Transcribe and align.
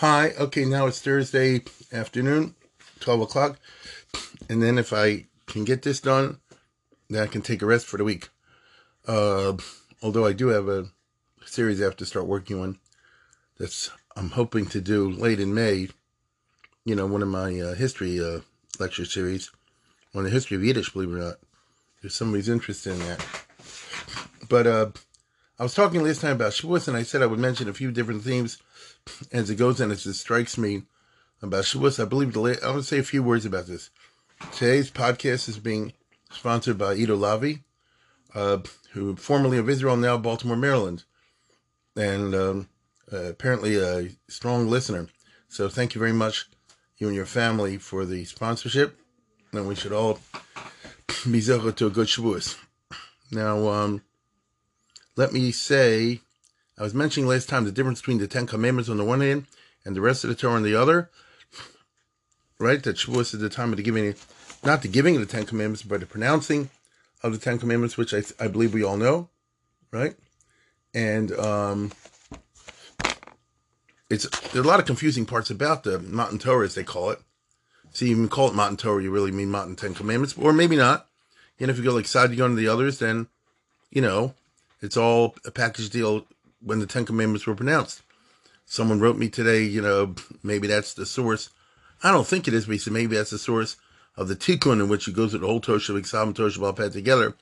Hi, 0.00 0.30
okay, 0.38 0.64
now 0.64 0.86
it's 0.86 1.00
Thursday 1.00 1.62
afternoon, 1.92 2.54
12 3.00 3.22
o'clock. 3.22 3.58
And 4.48 4.62
then 4.62 4.78
if 4.78 4.92
I 4.92 5.26
can 5.48 5.64
get 5.64 5.82
this 5.82 5.98
done, 5.98 6.38
then 7.10 7.20
I 7.20 7.26
can 7.26 7.42
take 7.42 7.62
a 7.62 7.66
rest 7.66 7.86
for 7.86 7.96
the 7.96 8.04
week. 8.04 8.28
Uh, 9.08 9.54
although 10.00 10.24
I 10.24 10.34
do 10.34 10.48
have 10.48 10.68
a 10.68 10.86
series 11.44 11.80
I 11.80 11.84
have 11.86 11.96
to 11.96 12.06
start 12.06 12.28
working 12.28 12.62
on 12.62 12.78
that's 13.58 13.90
I'm 14.14 14.30
hoping 14.30 14.66
to 14.66 14.80
do 14.80 15.10
late 15.10 15.40
in 15.40 15.52
May. 15.52 15.88
You 16.84 16.94
know, 16.94 17.06
one 17.06 17.22
of 17.22 17.28
my 17.28 17.58
uh, 17.58 17.74
history 17.74 18.24
uh, 18.24 18.42
lecture 18.78 19.04
series 19.04 19.50
on 20.14 20.22
the 20.22 20.30
history 20.30 20.56
of 20.56 20.62
Yiddish, 20.62 20.92
believe 20.92 21.10
it 21.10 21.14
or 21.14 21.18
not. 21.18 21.38
If 22.04 22.12
somebody's 22.12 22.48
interested 22.48 22.92
in 22.92 23.00
that. 23.00 23.26
But 24.48 24.66
uh, 24.68 24.90
I 25.60 25.64
was 25.64 25.74
talking 25.74 26.04
last 26.04 26.20
time 26.20 26.36
about 26.36 26.52
Shavuos, 26.52 26.86
and 26.86 26.96
I 26.96 27.02
said 27.02 27.20
I 27.20 27.26
would 27.26 27.40
mention 27.40 27.68
a 27.68 27.74
few 27.74 27.90
different 27.90 28.22
themes 28.22 28.58
as 29.32 29.50
it 29.50 29.56
goes, 29.56 29.80
and 29.80 29.90
as 29.90 30.06
it 30.06 30.14
strikes 30.14 30.56
me 30.56 30.84
about 31.42 31.64
Shavuos. 31.64 32.00
I 32.00 32.04
believe 32.04 32.32
the 32.32 32.60
I 32.62 32.70
want 32.70 32.82
to 32.82 32.82
say 32.84 32.98
a 32.98 33.02
few 33.02 33.24
words 33.24 33.44
about 33.44 33.66
this. 33.66 33.90
Today's 34.52 34.88
podcast 34.88 35.48
is 35.48 35.58
being 35.58 35.94
sponsored 36.30 36.78
by 36.78 36.94
Ido 36.94 37.16
Lavi, 37.16 37.62
uh, 38.36 38.58
who 38.92 39.16
formerly 39.16 39.58
of 39.58 39.68
Israel, 39.68 39.96
now 39.96 40.16
Baltimore, 40.16 40.56
Maryland, 40.56 41.02
and 41.96 42.36
um, 42.36 42.68
uh, 43.12 43.24
apparently 43.24 43.74
a 43.78 44.10
strong 44.28 44.68
listener. 44.68 45.08
So 45.48 45.68
thank 45.68 45.92
you 45.92 45.98
very 45.98 46.12
much, 46.12 46.48
you 46.98 47.08
and 47.08 47.16
your 47.16 47.26
family, 47.26 47.78
for 47.78 48.04
the 48.04 48.24
sponsorship, 48.26 48.96
and 49.52 49.66
we 49.66 49.74
should 49.74 49.92
all 49.92 50.20
be 51.28 51.40
zecher 51.40 51.74
to 51.74 51.86
a 51.88 51.90
good 51.90 52.06
Shavuos. 52.06 52.56
Now, 53.32 53.68
um, 53.68 54.02
let 55.18 55.32
me 55.32 55.50
say, 55.50 56.20
I 56.78 56.84
was 56.84 56.94
mentioning 56.94 57.28
last 57.28 57.48
time 57.48 57.64
the 57.64 57.72
difference 57.72 58.00
between 58.00 58.18
the 58.18 58.28
Ten 58.28 58.46
Commandments 58.46 58.88
on 58.88 58.98
the 58.98 59.04
one 59.04 59.20
hand 59.20 59.46
and 59.84 59.96
the 59.96 60.00
rest 60.00 60.22
of 60.22 60.30
the 60.30 60.36
Torah 60.36 60.54
on 60.54 60.62
the 60.62 60.76
other. 60.76 61.10
Right, 62.60 62.80
that 62.84 62.96
Shavuos 62.96 63.34
is 63.34 63.40
the 63.40 63.48
time 63.48 63.72
of 63.72 63.78
the 63.78 63.82
giving, 63.82 64.14
not 64.64 64.82
the 64.82 64.88
giving 64.88 65.16
of 65.16 65.20
the 65.20 65.26
Ten 65.26 65.44
Commandments, 65.44 65.82
but 65.82 65.98
the 65.98 66.06
pronouncing 66.06 66.70
of 67.22 67.32
the 67.32 67.38
Ten 67.38 67.58
Commandments, 67.58 67.96
which 67.96 68.14
I, 68.14 68.22
I 68.38 68.46
believe 68.46 68.72
we 68.72 68.84
all 68.84 68.96
know, 68.96 69.28
right? 69.90 70.14
And 70.94 71.32
um, 71.32 71.92
it's 74.08 74.28
there 74.50 74.62
are 74.62 74.64
a 74.64 74.68
lot 74.68 74.80
of 74.80 74.86
confusing 74.86 75.26
parts 75.26 75.50
about 75.50 75.82
the 75.82 75.98
Matan 75.98 76.38
Torah, 76.38 76.64
as 76.64 76.76
they 76.76 76.84
call 76.84 77.10
it. 77.10 77.18
See, 77.92 78.10
even 78.10 78.28
call 78.28 78.48
it 78.48 78.54
Matan 78.54 78.76
Torah, 78.76 79.02
you 79.02 79.10
really 79.10 79.32
mean 79.32 79.50
Matan 79.50 79.74
Ten 79.74 79.94
Commandments, 79.94 80.36
or 80.38 80.52
maybe 80.52 80.76
not. 80.76 81.08
And 81.58 81.72
if 81.72 81.76
you 81.76 81.82
go 81.82 81.92
like 81.92 82.06
side, 82.06 82.30
you 82.30 82.36
go 82.36 82.46
into 82.46 82.56
the 82.56 82.68
others, 82.68 83.00
then, 83.00 83.26
you 83.90 84.00
know, 84.00 84.34
it's 84.80 84.96
all 84.96 85.34
a 85.44 85.50
package 85.50 85.90
deal 85.90 86.26
when 86.60 86.78
the 86.80 86.86
Ten 86.86 87.04
Commandments 87.04 87.46
were 87.46 87.54
pronounced. 87.54 88.02
Someone 88.64 89.00
wrote 89.00 89.16
me 89.16 89.28
today, 89.28 89.62
you 89.62 89.80
know, 89.80 90.14
maybe 90.42 90.66
that's 90.66 90.94
the 90.94 91.06
source. 91.06 91.50
I 92.02 92.12
don't 92.12 92.26
think 92.26 92.46
it 92.46 92.54
is, 92.54 92.66
but 92.66 92.72
he 92.72 92.78
said 92.78 92.92
maybe 92.92 93.16
that's 93.16 93.30
the 93.30 93.38
source 93.38 93.76
of 94.16 94.28
the 94.28 94.36
tikkun 94.36 94.80
in 94.80 94.88
which 94.88 95.08
it 95.08 95.14
goes 95.14 95.32
with 95.32 95.42
the 95.42 95.48
whole 95.48 95.60
Torah 95.60 95.78
Shavik 95.78 96.12
and 96.22 96.36
Torah 96.36 96.50
Shabbat 96.50 96.76
pad 96.76 96.92
together, 96.92 97.34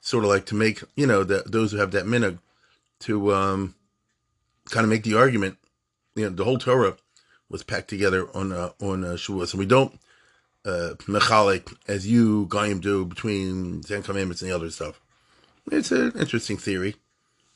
sort 0.00 0.24
of 0.24 0.30
like 0.30 0.46
to 0.46 0.54
make, 0.54 0.82
you 0.96 1.06
know, 1.06 1.24
that 1.24 1.52
those 1.52 1.72
who 1.72 1.78
have 1.78 1.90
that 1.92 2.06
minhag 2.06 2.38
to 3.00 3.34
um, 3.34 3.74
kind 4.70 4.84
of 4.84 4.90
make 4.90 5.02
the 5.02 5.16
argument, 5.16 5.58
you 6.14 6.24
know, 6.24 6.30
the 6.30 6.44
whole 6.44 6.58
Torah 6.58 6.96
was 7.48 7.62
packed 7.62 7.88
together 7.88 8.28
on 8.34 8.52
uh, 8.52 8.70
on 8.80 9.04
uh, 9.04 9.08
Shavuos, 9.14 9.52
and 9.52 9.58
we 9.58 9.66
don't 9.66 9.98
uh, 10.64 10.94
mechalik 11.00 11.74
as 11.88 12.06
you 12.06 12.46
Goyim 12.46 12.80
do 12.80 13.04
between 13.04 13.82
Ten 13.82 14.02
Commandments 14.02 14.40
and 14.42 14.50
the 14.50 14.54
other 14.54 14.70
stuff. 14.70 15.00
It's 15.70 15.92
an 15.92 16.12
interesting 16.18 16.56
theory, 16.56 16.96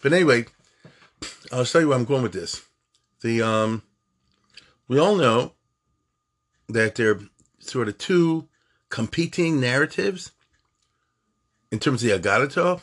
but 0.01 0.13
anyway, 0.13 0.47
I'll 1.53 1.65
show 1.65 1.81
you 1.81 1.89
where 1.89 1.99
I'm 1.99 2.05
going 2.05 2.23
with 2.23 2.33
this. 2.33 2.63
The 3.23 3.43
um, 3.43 3.83
we 4.87 4.99
all 4.99 5.17
know 5.17 5.53
that 6.69 6.95
there 6.95 7.11
are 7.13 7.21
sort 7.59 7.89
of 7.89 7.99
two 7.99 8.49
competing 8.89 9.61
narratives 9.61 10.31
in 11.73 11.81
terms 11.81 12.05
of 12.05 12.23
the 12.23 12.29
Agadah 12.31 12.81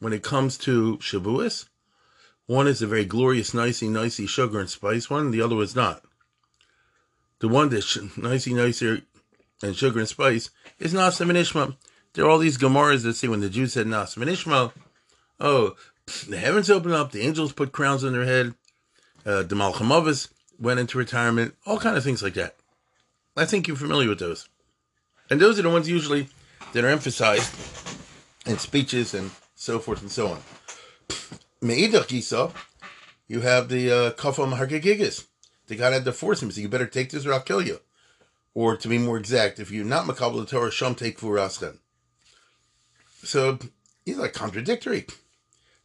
when 0.00 0.12
it 0.12 0.22
comes 0.22 0.56
to 0.58 0.96
Shavuos. 0.98 1.66
One 2.46 2.66
is 2.66 2.80
a 2.80 2.86
very 2.86 3.04
glorious, 3.04 3.52
nicey, 3.52 3.88
nicey 3.88 4.26
sugar 4.26 4.60
and 4.60 4.70
spice 4.70 5.10
one, 5.10 5.32
the 5.32 5.42
other 5.42 5.60
is 5.60 5.76
not. 5.76 6.02
The 7.40 7.48
one 7.48 7.68
that's 7.68 7.98
nicey, 8.16 8.54
nicer 8.54 9.02
and 9.62 9.76
sugar 9.76 9.98
and 9.98 10.08
spice 10.08 10.50
is 10.78 10.94
Nasim 10.94 11.28
and 11.28 11.38
Ishma. 11.38 11.76
There 12.16 12.24
are 12.24 12.30
all 12.30 12.38
these 12.38 12.56
Gemaras 12.56 13.02
that 13.02 13.12
say 13.12 13.28
when 13.28 13.40
the 13.40 13.50
Jews 13.50 13.74
said 13.74 13.86
Nasim 13.86 14.22
and 14.22 14.30
Ishma, 14.30 14.72
oh, 15.38 15.76
the 16.26 16.38
heavens 16.38 16.70
opened 16.70 16.94
up, 16.94 17.12
the 17.12 17.20
angels 17.20 17.52
put 17.52 17.72
crowns 17.72 18.04
on 18.04 18.14
their 18.14 18.24
head, 18.24 18.54
uh, 19.26 19.42
the 19.42 19.54
Malchamavis 19.54 20.28
went 20.58 20.80
into 20.80 20.96
retirement, 20.96 21.54
all 21.66 21.78
kind 21.78 21.94
of 21.94 22.02
things 22.02 22.22
like 22.22 22.32
that. 22.32 22.56
I 23.36 23.44
think 23.44 23.68
you're 23.68 23.76
familiar 23.76 24.08
with 24.08 24.18
those. 24.18 24.48
And 25.28 25.38
those 25.38 25.58
are 25.58 25.62
the 25.62 25.68
ones 25.68 25.90
usually 25.90 26.28
that 26.72 26.84
are 26.84 26.88
emphasized 26.88 27.54
in 28.46 28.56
speeches 28.56 29.12
and 29.12 29.30
so 29.54 29.78
forth 29.78 30.00
and 30.00 30.10
so 30.10 30.28
on. 30.28 30.40
Me'idach 31.60 32.06
Gisa, 32.06 32.50
you 33.28 33.42
have 33.42 33.68
the 33.68 33.90
uh, 33.90 34.10
Kafam. 34.12 34.56
The 35.66 35.76
God 35.76 35.92
had 35.92 36.06
to 36.06 36.12
force 36.14 36.42
him, 36.42 36.50
so 36.50 36.62
you 36.62 36.68
better 36.70 36.86
take 36.86 37.10
this 37.10 37.26
or 37.26 37.34
I'll 37.34 37.40
kill 37.40 37.60
you. 37.60 37.80
Or 38.54 38.74
to 38.74 38.88
be 38.88 38.96
more 38.96 39.18
exact, 39.18 39.60
if 39.60 39.70
you're 39.70 39.84
not 39.84 40.06
Makabal 40.06 40.48
Torah, 40.48 40.70
Sham 40.70 40.94
take 40.94 41.18
Furasten. 41.18 41.80
So 43.26 43.58
he's 44.04 44.18
like 44.18 44.32
contradictory. 44.32 45.06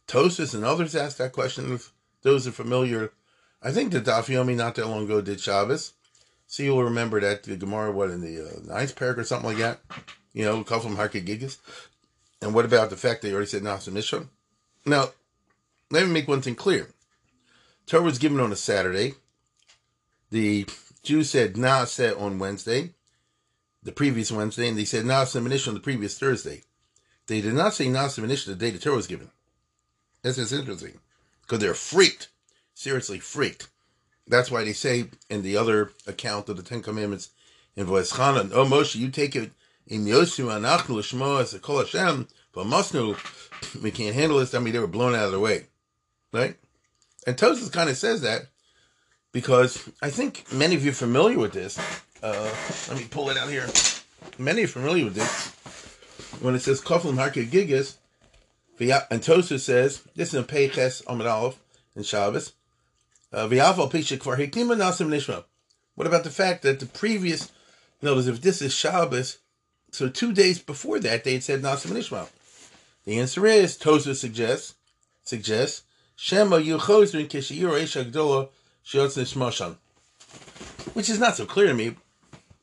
Tosus 0.06 0.54
and 0.54 0.64
others 0.64 0.94
asked 0.94 1.18
that 1.18 1.32
question. 1.32 1.78
Those 2.22 2.46
are 2.46 2.52
familiar, 2.52 3.12
I 3.62 3.70
think 3.70 3.92
the 3.92 4.00
Daf 4.00 4.26
Yomi 4.26 4.56
not 4.56 4.74
that 4.74 4.88
long 4.88 5.04
ago 5.04 5.20
did 5.20 5.40
Shabbos. 5.40 5.92
So 6.46 6.62
you'll 6.62 6.84
remember 6.84 7.20
that 7.20 7.44
the 7.44 7.56
Gemara, 7.56 7.92
what 7.92 8.10
in 8.10 8.20
the 8.20 8.40
uh, 8.44 8.74
ninth 8.74 8.96
paragraph 8.96 9.24
or 9.24 9.26
something 9.26 9.50
like 9.50 9.58
that. 9.58 9.80
You 10.32 10.44
know, 10.44 10.64
come 10.64 10.80
from 10.80 10.96
Harka 10.96 11.58
And 12.40 12.54
what 12.54 12.64
about 12.64 12.90
the 12.90 12.96
fact 12.96 13.22
they 13.22 13.32
already 13.32 13.46
said 13.46 13.62
Nasa 13.62 13.92
Mishra? 13.92 14.26
Now, 14.84 15.10
let 15.90 16.06
me 16.06 16.12
make 16.12 16.28
one 16.28 16.42
thing 16.42 16.54
clear. 16.54 16.88
Torah 17.86 18.02
was 18.02 18.18
given 18.18 18.40
on 18.40 18.52
a 18.52 18.56
Saturday. 18.56 19.14
The 20.30 20.66
Jews 21.02 21.30
said 21.30 21.54
Nasa 21.54 22.18
on 22.20 22.38
Wednesday, 22.38 22.94
the 23.82 23.92
previous 23.92 24.32
Wednesday, 24.32 24.68
and 24.68 24.78
they 24.78 24.84
said 24.84 25.04
Nasa 25.04 25.42
Mishra 25.42 25.70
on 25.70 25.74
the 25.74 25.80
previous 25.80 26.18
Thursday. 26.18 26.62
They 27.26 27.40
did 27.40 27.54
not 27.54 27.74
say 27.74 27.86
Nasa 27.86 28.26
Mishra 28.26 28.54
the 28.54 28.58
day 28.58 28.70
the 28.70 28.78
Torah 28.78 28.96
was 28.96 29.06
given. 29.06 29.30
That's 30.22 30.36
just 30.36 30.52
interesting. 30.52 30.98
Because 31.42 31.58
they're 31.60 31.74
freaked. 31.74 32.28
Seriously 32.74 33.18
freaked. 33.18 33.68
That's 34.26 34.50
why 34.50 34.64
they 34.64 34.72
say 34.72 35.06
in 35.28 35.42
the 35.42 35.56
other 35.56 35.92
account 36.06 36.48
of 36.48 36.56
the 36.56 36.62
Ten 36.62 36.82
Commandments 36.82 37.30
in 37.76 37.86
Vo'eschanan, 37.86 38.50
Oh 38.52 38.64
Moshe, 38.64 38.94
you 38.94 39.10
take 39.10 39.34
it 39.36 39.50
in 39.86 40.04
Yosu 40.04 40.46
Anachnu 40.46 40.96
Lishmo 40.96 41.40
as 41.40 41.54
a 41.54 41.58
Kol 41.58 41.78
Hashem, 41.78 42.28
but 42.52 42.66
Masnu, 42.66 43.16
we 43.82 43.90
can't 43.90 44.14
handle 44.14 44.38
this. 44.38 44.54
I 44.54 44.58
mean, 44.58 44.72
they 44.72 44.78
were 44.78 44.86
blown 44.86 45.14
out 45.14 45.26
of 45.26 45.32
the 45.32 45.40
way. 45.40 45.66
Right? 46.32 46.56
And 47.26 47.36
Tosis 47.36 47.72
kind 47.72 47.90
of 47.90 47.96
says 47.96 48.22
that 48.22 48.46
because 49.32 49.88
I 50.00 50.10
think 50.10 50.44
many 50.52 50.74
of 50.74 50.84
you 50.84 50.90
are 50.90 50.94
familiar 50.94 51.38
with 51.38 51.52
this. 51.52 51.78
Uh, 52.22 52.54
let 52.88 52.98
me 52.98 53.06
pull 53.10 53.30
it 53.30 53.36
out 53.36 53.48
here. 53.48 53.66
Many 54.38 54.64
are 54.64 54.68
familiar 54.68 55.04
with 55.04 55.14
this. 55.14 55.56
When 56.42 56.54
it 56.56 56.62
says 56.62 56.80
Koflim 56.80 57.14
Harke 57.14 57.48
Gigas, 57.48 57.98
and 59.10 59.22
Tosis 59.22 59.60
says, 59.60 60.02
this 60.16 60.34
is 60.34 60.40
a 60.40 60.42
Peiches 60.42 61.04
Amid 61.06 61.28
Aleph 61.28 61.60
in 61.94 62.02
Shabbos, 62.02 62.54
uh, 63.32 63.48
what 63.48 63.78
about 66.06 66.24
the 66.24 66.30
fact 66.30 66.62
that 66.62 66.80
the 66.80 66.86
previous, 66.86 67.52
in 68.00 68.08
other 68.08 68.16
words, 68.16 68.26
if 68.26 68.42
this 68.42 68.60
is 68.60 68.74
Shabbos, 68.74 69.38
so 69.92 70.08
two 70.08 70.32
days 70.32 70.58
before 70.58 70.98
that 70.98 71.22
they 71.22 71.34
had 71.34 71.44
said 71.44 71.62
Nasim 71.62 71.92
Nishma? 71.92 72.28
The 73.04 73.20
answer 73.20 73.46
is 73.46 73.76
Tosa 73.76 74.12
suggests 74.14 74.74
suggests 75.22 75.84
Shema 76.16 76.56
Yuchozrin 76.56 77.28
Kishiyur 77.28 77.80
Eshagdola 77.80 78.48
Shiotz 78.84 79.76
which 80.94 81.08
is 81.08 81.20
not 81.20 81.36
so 81.36 81.46
clear 81.46 81.68
to 81.68 81.74
me, 81.74 81.94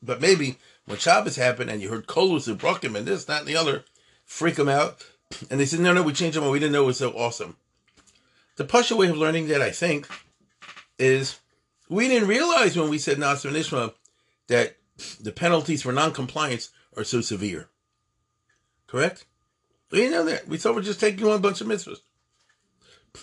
but 0.02 0.20
maybe 0.20 0.58
when 0.90 0.98
Shabbos 0.98 1.36
happened 1.36 1.70
and 1.70 1.80
you 1.80 1.88
heard 1.88 2.08
Kolus 2.08 2.48
and 2.48 2.58
Brokim 2.58 2.96
and 2.96 3.06
this, 3.06 3.24
that, 3.26 3.40
and 3.40 3.48
the 3.48 3.54
other, 3.54 3.84
freak 4.24 4.56
them 4.56 4.68
out, 4.68 5.06
and 5.48 5.60
they 5.60 5.64
said, 5.64 5.78
no, 5.78 5.92
no, 5.92 6.02
we 6.02 6.12
changed 6.12 6.36
them, 6.36 6.50
we 6.50 6.58
didn't 6.58 6.72
know 6.72 6.82
it 6.82 6.86
was 6.86 6.98
so 6.98 7.12
awesome. 7.12 7.56
the 8.56 8.64
Pasha 8.64 8.96
way 8.96 9.06
of 9.06 9.16
learning 9.16 9.46
that 9.48 9.62
I 9.62 9.70
think 9.70 10.08
is 10.98 11.38
we 11.88 12.08
didn't 12.08 12.28
realize 12.28 12.76
when 12.76 12.90
we 12.90 12.98
said 12.98 13.18
Nasa 13.18 13.50
Nishma 13.52 13.94
that 14.48 14.76
the 15.20 15.32
penalties 15.32 15.82
for 15.82 15.92
non-compliance 15.92 16.70
are 16.96 17.04
so 17.04 17.20
severe. 17.20 17.68
Correct? 18.88 19.24
We 19.92 19.98
didn't 19.98 20.12
know 20.12 20.24
that. 20.24 20.48
We 20.48 20.58
thought 20.58 20.74
we're 20.74 20.82
just 20.82 21.00
taking 21.00 21.24
on 21.24 21.36
a 21.36 21.38
bunch 21.38 21.60
of 21.60 21.68
mitzvahs. 21.68 22.00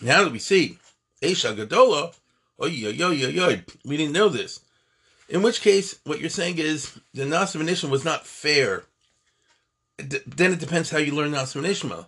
Now 0.01 0.23
that 0.23 0.31
we 0.31 0.39
see 0.39 0.79
Esha 1.21 1.55
Gadola, 1.55 2.15
oh 2.59 2.65
yo 2.65 2.89
yo 2.89 3.11
yo 3.11 3.27
yo, 3.27 3.59
we 3.83 3.97
didn't 3.97 4.13
know 4.13 4.29
this. 4.29 4.61
In 5.29 5.41
which 5.41 5.61
case, 5.61 5.99
what 6.05 6.19
you're 6.19 6.29
saying 6.29 6.57
is 6.57 6.97
the 7.13 7.23
Nasa 7.23 7.61
Nishma 7.61 7.89
was 7.89 8.05
not 8.05 8.25
fair. 8.25 8.85
D- 9.97 10.19
then 10.25 10.53
it 10.53 10.59
depends 10.59 10.89
how 10.89 10.99
you 10.99 11.13
learn 11.13 11.31
Nasa 11.31 11.61
Nishma. 11.61 12.07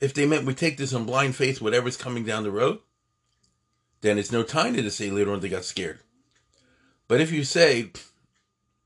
If 0.00 0.12
they 0.12 0.26
meant 0.26 0.44
we 0.44 0.54
take 0.54 0.76
this 0.76 0.92
on 0.92 1.06
blind 1.06 1.36
faith, 1.36 1.62
whatever's 1.62 1.96
coming 1.96 2.24
down 2.24 2.42
the 2.42 2.50
road, 2.50 2.80
then 4.02 4.18
it's 4.18 4.32
no 4.32 4.42
time 4.42 4.74
to 4.74 4.90
say 4.90 5.10
later 5.10 5.32
on 5.32 5.40
they 5.40 5.48
got 5.48 5.64
scared. 5.64 6.00
But 7.08 7.20
if 7.20 7.32
you 7.32 7.44
say, 7.44 7.90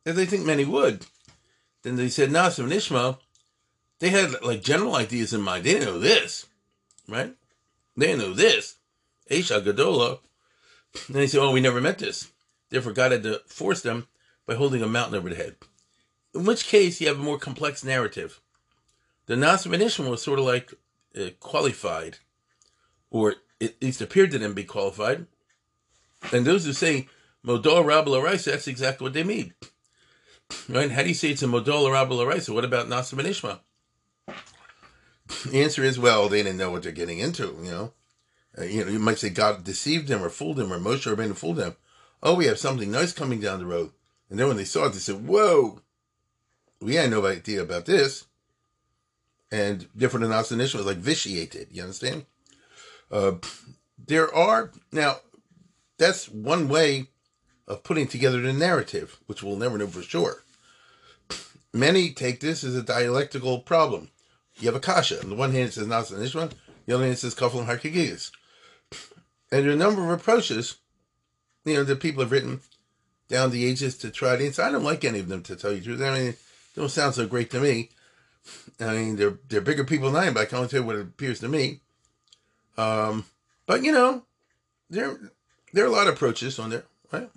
as 0.07 0.19
I 0.19 0.25
think 0.27 0.45
many 0.45 0.65
would, 0.65 1.07
then 1.83 1.97
they 1.97 2.09
said 2.09 2.31
Nasa 2.31 2.65
Nishma, 2.65 3.19
they 3.99 4.11
had 4.11 4.43
like 4.43 4.63
general 4.63 4.95
ideas 4.95 5.33
in 5.33 5.41
mind. 5.41 5.65
They 5.65 5.73
didn't 5.75 5.89
know 5.89 5.99
this, 5.99 6.47
right? 7.09 7.35
They 7.97 8.07
didn't 8.07 8.21
know 8.21 8.35
this. 8.35 8.77
Esha 9.31 9.65
Gadola. 9.65 10.21
And 11.09 11.17
they 11.17 11.27
said, 11.27 11.41
oh, 11.41 11.53
we 11.53 11.61
never 11.61 11.81
met 11.81 11.99
this. 11.99 12.31
Therefore, 12.71 12.93
God 12.93 13.13
had 13.13 13.23
to 13.25 13.41
force 13.47 13.83
them 13.83 14.07
by 14.47 14.55
holding 14.55 14.83
a 14.83 14.89
mountain 14.89 15.17
over 15.17 15.29
the 15.29 15.37
head. 15.37 15.57
In 16.35 16.45
which 16.45 16.67
case, 16.67 17.01
you 17.01 17.09
have 17.09 17.19
a 17.19 17.23
more 17.23 17.39
complex 17.39 17.85
narrative. 17.85 18.41
The 19.27 19.35
Nasa 19.35 19.67
Nishma 19.77 20.09
was 20.09 20.23
sort 20.23 20.39
of 20.39 20.45
like 20.45 20.73
uh, 21.17 21.31
qualified, 21.41 22.19
or 23.11 23.37
at 23.61 23.83
least 23.83 24.01
appeared 24.01 24.31
to 24.31 24.39
them 24.39 24.55
be 24.55 24.65
qualified. 24.65 25.27
And 26.33 26.45
those 26.45 26.65
who 26.65 26.73
say 26.73 27.09
Modol 27.45 27.85
Rabba 27.85 28.21
Raisa, 28.21 28.51
that's 28.51 28.69
exactly 28.69 29.05
what 29.05 29.13
they 29.13 29.25
mean. 29.25 29.55
Right? 30.69 30.91
How 30.91 31.03
do 31.03 31.09
you 31.09 31.15
say 31.15 31.31
it's 31.31 31.43
a 31.43 31.47
Modol 31.47 31.93
Rabba 31.93 32.27
Raisa? 32.27 32.53
What 32.53 32.65
about 32.65 32.89
Benishma? 32.89 33.61
The 35.47 35.63
answer 35.63 35.85
is, 35.85 35.99
well, 35.99 36.29
they 36.29 36.43
didn't 36.43 36.59
know 36.59 36.71
what 36.71 36.83
they're 36.83 36.93
getting 36.93 37.21
into, 37.21 37.57
you 37.63 37.71
know. 37.71 37.93
Uh, 38.59 38.65
you 38.65 38.85
know, 38.85 38.91
you 38.91 38.99
might 38.99 39.19
say 39.19 39.31
God 39.31 39.63
deceived 39.63 40.09
them 40.09 40.23
or 40.23 40.29
fooled 40.29 40.57
them 40.57 40.73
or 40.73 40.79
Moshe 40.79 41.07
Rabbeinu 41.07 41.37
fooled 41.37 41.57
them. 41.57 41.77
Oh, 42.23 42.35
we 42.35 42.47
have 42.47 42.59
something 42.59 42.91
nice 42.91 43.13
coming 43.13 43.41
down 43.41 43.61
the 43.61 43.67
road. 43.67 43.93
And 44.29 44.39
then 44.39 44.49
when 44.49 44.57
they 44.57 44.65
saw 44.65 44.87
it, 44.87 44.93
they 44.93 44.99
said, 44.99 45.27
whoa, 45.27 45.81
we 46.81 46.95
had 46.95 47.11
no 47.11 47.27
idea 47.27 47.63
about 47.63 47.87
this. 47.87 48.27
And 49.51 49.89
different 49.97 50.29
than 50.29 50.33
Nasa 50.33 50.57
was 50.59 50.87
like 50.87 50.99
vitiated. 50.99 51.69
You 51.73 51.83
understand? 51.83 52.27
Uh, 53.11 53.33
there 54.07 54.33
are 54.33 54.71
now. 54.93 55.17
That's 55.99 56.29
one 56.29 56.69
way 56.69 57.09
of 57.67 57.83
putting 57.83 58.07
together 58.07 58.41
the 58.41 58.53
narrative, 58.53 59.19
which 59.27 59.43
we'll 59.43 59.57
never 59.57 59.77
know 59.77 59.89
for 59.89 60.03
sure. 60.03 60.45
Many 61.73 62.11
take 62.11 62.41
this 62.41 62.65
as 62.65 62.75
a 62.75 62.83
dialectical 62.83 63.59
problem. 63.59 64.11
You 64.59 64.67
have 64.67 64.77
a 64.77 64.81
kasha. 64.81 65.21
On 65.23 65.31
the 65.31 65.37
one 65.37 65.53
hand, 65.53 65.69
it 65.69 65.73
says 65.73 65.87
Nasa 65.87 66.13
Nishma. 66.13 66.53
The 66.87 66.95
other 66.95 67.05
hand, 67.05 67.15
it 67.15 67.19
says 67.19 67.35
Kafel 67.35 67.61
and 67.61 67.69
Harkigigis. 67.69 68.31
And 69.53 69.65
there 69.65 69.71
are 69.71 69.75
a 69.75 69.77
number 69.77 70.03
of 70.03 70.11
approaches, 70.21 70.77
you 71.65 71.75
know, 71.75 71.85
that 71.85 72.01
people 72.01 72.23
have 72.23 72.33
written 72.33 72.61
down 73.29 73.51
the 73.51 73.65
ages 73.65 73.97
to 73.99 74.11
try 74.11 74.37
to 74.37 74.45
answer. 74.45 74.63
I 74.63 74.71
don't 74.71 74.85
like 74.85 75.05
any 75.05 75.21
of 75.21 75.29
them, 75.29 75.43
to 75.45 75.57
tell 75.57 75.73
you 75.73 75.79
the 75.79 75.85
truth. 75.85 76.03
I 76.03 76.19
mean, 76.19 76.33
they 76.75 76.83
don't 76.83 76.89
sound 76.91 77.15
so 77.15 77.27
great 77.27 77.51
to 77.51 77.61
me. 77.61 77.91
I 78.81 78.93
mean, 78.95 79.17
they're 79.17 79.39
they're 79.49 79.61
bigger 79.61 79.85
people 79.85 80.11
than 80.11 80.23
I 80.23 80.27
am, 80.27 80.35
but 80.35 80.41
I 80.41 80.45
can 80.47 80.59
only 80.59 80.69
tell 80.69 80.81
you 80.81 80.87
what 80.87 80.97
it 80.97 81.03
appears 81.03 81.41
to 81.41 81.49
me. 81.49 81.81
Um, 82.77 83.25
but 83.67 83.85
you 83.85 83.93
know, 83.93 84.23
there 84.89 85.19
there 85.73 85.85
are 85.85 85.89
a 85.89 85.93
lot 85.93 86.09
of 86.09 86.15
approaches 86.15 86.59
on 86.59 86.71
there, 86.71 86.85
right? 87.13 87.31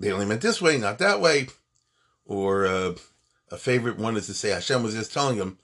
They 0.00 0.12
only 0.12 0.26
meant 0.26 0.40
this 0.40 0.60
way, 0.60 0.78
not 0.78 0.98
that 0.98 1.20
way. 1.20 1.48
Or 2.24 2.66
uh, 2.66 2.94
a 3.50 3.56
favorite 3.56 3.98
one 3.98 4.16
is 4.16 4.26
to 4.26 4.34
say 4.34 4.50
Hashem 4.50 4.82
was 4.82 4.94
just 4.94 5.12
telling 5.12 5.38
them, 5.38 5.58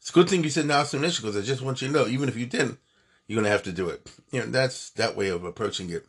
"It's 0.00 0.10
a 0.10 0.12
good 0.12 0.28
thing 0.28 0.42
you 0.42 0.50
said 0.50 0.64
Nasim 0.64 1.00
Nish 1.00 1.20
because 1.20 1.36
I 1.36 1.42
just 1.42 1.62
want 1.62 1.80
you 1.80 1.88
to 1.88 1.94
know, 1.94 2.06
even 2.06 2.28
if 2.28 2.36
you 2.36 2.46
didn't, 2.46 2.78
you're 3.26 3.42
to 3.42 3.48
have 3.48 3.62
to 3.64 3.72
do 3.72 3.88
it." 3.88 4.10
You 4.32 4.40
know, 4.40 4.46
that's 4.46 4.90
that 4.90 5.16
way 5.16 5.28
of 5.28 5.44
approaching 5.44 5.90
it. 5.90 6.06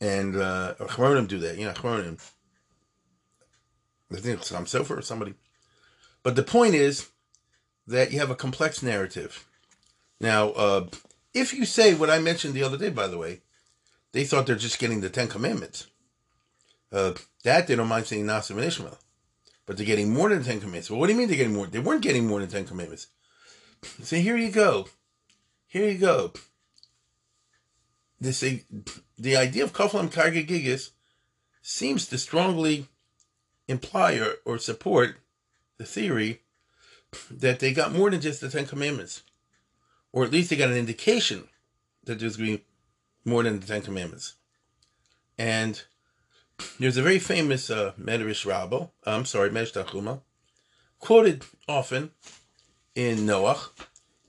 And 0.00 0.36
uh, 0.36 0.74
Chronim 0.80 1.28
do 1.28 1.38
that, 1.38 1.56
you 1.56 1.64
know, 1.66 1.72
Chronim. 1.72 2.20
I 4.12 4.16
think 4.16 4.38
it's 4.38 4.48
Sam 4.48 4.64
Sofer 4.64 4.98
or 4.98 5.02
somebody. 5.02 5.34
But 6.22 6.36
the 6.36 6.42
point 6.42 6.74
is 6.74 7.08
that 7.86 8.12
you 8.12 8.18
have 8.18 8.30
a 8.30 8.36
complex 8.36 8.82
narrative. 8.82 9.46
Now, 10.20 10.50
uh, 10.50 10.86
if 11.32 11.52
you 11.52 11.64
say 11.64 11.94
what 11.94 12.10
I 12.10 12.18
mentioned 12.18 12.54
the 12.54 12.62
other 12.62 12.78
day, 12.78 12.90
by 12.90 13.08
the 13.08 13.18
way, 13.18 13.40
they 14.12 14.24
thought 14.24 14.46
they're 14.46 14.56
just 14.56 14.78
getting 14.78 15.00
the 15.00 15.10
Ten 15.10 15.28
Commandments. 15.28 15.88
Uh, 16.92 17.14
that 17.42 17.66
they 17.66 17.74
don't 17.74 17.88
mind 17.88 18.06
saying 18.06 18.24
Nasim 18.24 18.52
and 18.52 18.64
Ishmael. 18.64 18.98
But 19.66 19.76
they're 19.76 19.86
getting 19.86 20.12
more 20.12 20.28
than 20.28 20.44
Ten 20.44 20.60
Commandments. 20.60 20.90
Well, 20.90 21.00
what 21.00 21.08
do 21.08 21.12
you 21.12 21.18
mean 21.18 21.28
they're 21.28 21.36
getting 21.36 21.54
more? 21.54 21.66
They 21.66 21.80
weren't 21.80 22.02
getting 22.02 22.26
more 22.26 22.40
than 22.40 22.48
Ten 22.48 22.66
Commandments. 22.66 23.08
So 24.02 24.16
here 24.16 24.36
you 24.36 24.50
go. 24.50 24.88
Here 25.66 25.88
you 25.88 25.98
go. 25.98 26.32
This 28.20 28.40
the 29.18 29.36
idea 29.36 29.64
of 29.64 29.72
Koflam 29.72 30.10
Karga 30.10 30.46
Gigas 30.46 30.90
seems 31.62 32.06
to 32.08 32.18
strongly 32.18 32.88
imply 33.68 34.14
or, 34.14 34.34
or 34.44 34.58
support 34.58 35.16
the 35.78 35.84
theory 35.84 36.40
that 37.30 37.60
they 37.60 37.72
got 37.72 37.92
more 37.92 38.10
than 38.10 38.20
just 38.20 38.40
the 38.40 38.48
Ten 38.48 38.66
Commandments, 38.66 39.22
or 40.12 40.24
at 40.24 40.32
least 40.32 40.50
they 40.50 40.56
got 40.56 40.70
an 40.70 40.76
indication 40.76 41.48
that 42.04 42.18
there's 42.18 42.36
going 42.36 42.52
to 42.52 42.58
be 42.58 42.64
more 43.24 43.42
than 43.42 43.60
the 43.60 43.66
Ten 43.66 43.82
Commandments. 43.82 44.34
And 45.38 45.82
there's 46.78 46.96
a 46.96 47.02
very 47.02 47.18
famous 47.18 47.70
uh, 47.70 47.92
Medrash 48.00 48.46
Rabbo, 48.46 48.90
I'm 49.04 49.24
sorry, 49.24 49.50
Medrash 49.50 49.72
Tanchuma, 49.72 50.20
quoted 50.98 51.44
often 51.68 52.10
in 52.94 53.18
Noach, 53.18 53.70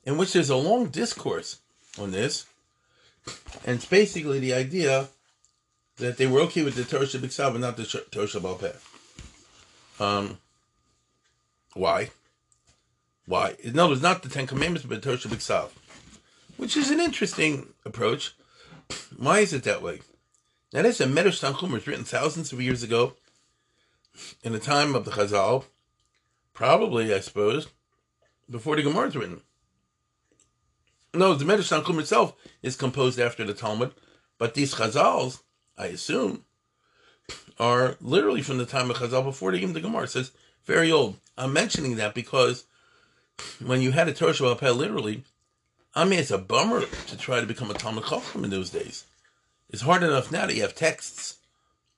in 0.04 0.18
which 0.18 0.34
there's 0.34 0.50
a 0.50 0.56
long 0.56 0.88
discourse 0.88 1.60
on 2.00 2.12
this, 2.12 2.46
and 3.66 3.78
it's 3.78 3.86
basically 3.86 4.40
the 4.40 4.54
idea 4.54 5.08
that 5.98 6.18
they 6.18 6.28
were 6.28 6.42
okay 6.42 6.64
with 6.64 6.76
the 6.76 6.84
Torah 6.84 7.06
Shabbat 7.06 7.54
but 7.54 7.62
not 7.62 7.78
the 7.78 7.86
Torah 8.12 8.28
Shabbat 8.28 8.76
Um, 10.00 10.38
why? 11.74 12.10
Why? 13.26 13.56
No, 13.64 13.92
it's 13.92 14.02
not 14.02 14.24
the 14.24 14.30
Ten 14.30 14.48
Commandments, 14.48 14.88
but 14.88 15.02
Torah 15.02 15.18
B'Ksav, 15.18 15.70
which 16.58 16.78
is 16.78 16.92
an 16.92 17.00
interesting 17.00 17.74
approach. 17.86 18.36
Why 19.18 19.40
is 19.40 19.54
it 19.54 19.64
that 19.64 19.82
way? 19.82 20.02
Now, 20.74 20.82
this 20.82 21.00
a 21.00 21.06
Medrash 21.06 21.42
Tanchum 21.42 21.72
was 21.72 21.88
written 21.88 22.04
thousands 22.04 22.52
of 22.52 22.62
years 22.62 22.84
ago, 22.84 23.14
in 24.44 24.54
the 24.54 24.60
time 24.60 24.96
of 24.96 25.06
the 25.06 25.12
Chazal, 25.12 25.66
probably, 26.54 27.14
I 27.14 27.20
suppose, 27.20 27.68
before 28.50 28.76
the 28.76 28.84
Gemara 28.84 29.08
is 29.08 29.16
written. 29.16 29.42
No, 31.16 31.34
the 31.34 31.46
Medrash 31.46 31.72
Tanchum 31.72 32.00
itself 32.00 32.36
is 32.62 32.76
composed 32.76 33.20
after 33.20 33.44
the 33.44 33.54
Talmud, 33.54 33.92
but 34.38 34.54
these 34.54 34.76
Chazals, 34.76 35.42
I 35.78 35.88
assume, 35.88 36.44
are 37.60 37.98
literally 38.02 38.42
from 38.42 38.58
the 38.58 38.66
time 38.66 38.92
of 38.92 38.98
Chazal 38.98 39.24
before 39.24 39.52
the 39.52 39.60
Gemara. 39.60 40.04
It 40.04 40.10
says 40.10 40.32
very 40.66 40.92
old. 40.92 41.18
I'm 41.38 41.54
mentioning 41.54 41.96
that 41.96 42.14
because 42.14 42.66
when 43.64 43.82
you 43.82 43.92
had 43.92 44.08
a 44.08 44.14
Torah 44.14 44.34
Shabbat 44.34 44.76
literally, 44.76 45.24
I 45.94 46.06
mean, 46.06 46.20
it's 46.20 46.32
a 46.32 46.38
bummer 46.38 46.82
to 46.82 47.18
try 47.18 47.40
to 47.40 47.46
become 47.46 47.72
a 47.72 47.74
Talmud 47.74 48.06
Chacham 48.06 48.44
in 48.44 48.50
those 48.50 48.70
days. 48.70 49.06
It's 49.70 49.82
hard 49.82 50.04
enough 50.04 50.32
now 50.32 50.46
that 50.46 50.56
you 50.56 50.62
have 50.62 50.76
texts. 50.76 51.38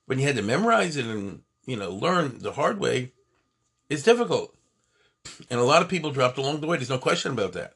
When 0.06 0.18
you 0.18 0.26
had 0.26 0.36
to 0.36 0.42
memorize 0.42 0.96
it 0.96 1.04
and, 1.04 1.42
you 1.66 1.76
know, 1.76 1.90
learn 1.90 2.38
the 2.38 2.52
hard 2.52 2.78
way, 2.78 3.12
it's 3.88 4.02
difficult. 4.02 4.54
And 5.50 5.60
a 5.60 5.64
lot 5.64 5.82
of 5.82 5.88
people 5.88 6.10
dropped 6.10 6.38
along 6.38 6.60
the 6.60 6.66
way. 6.66 6.76
There's 6.76 6.88
no 6.88 6.98
question 6.98 7.32
about 7.32 7.52
that. 7.52 7.74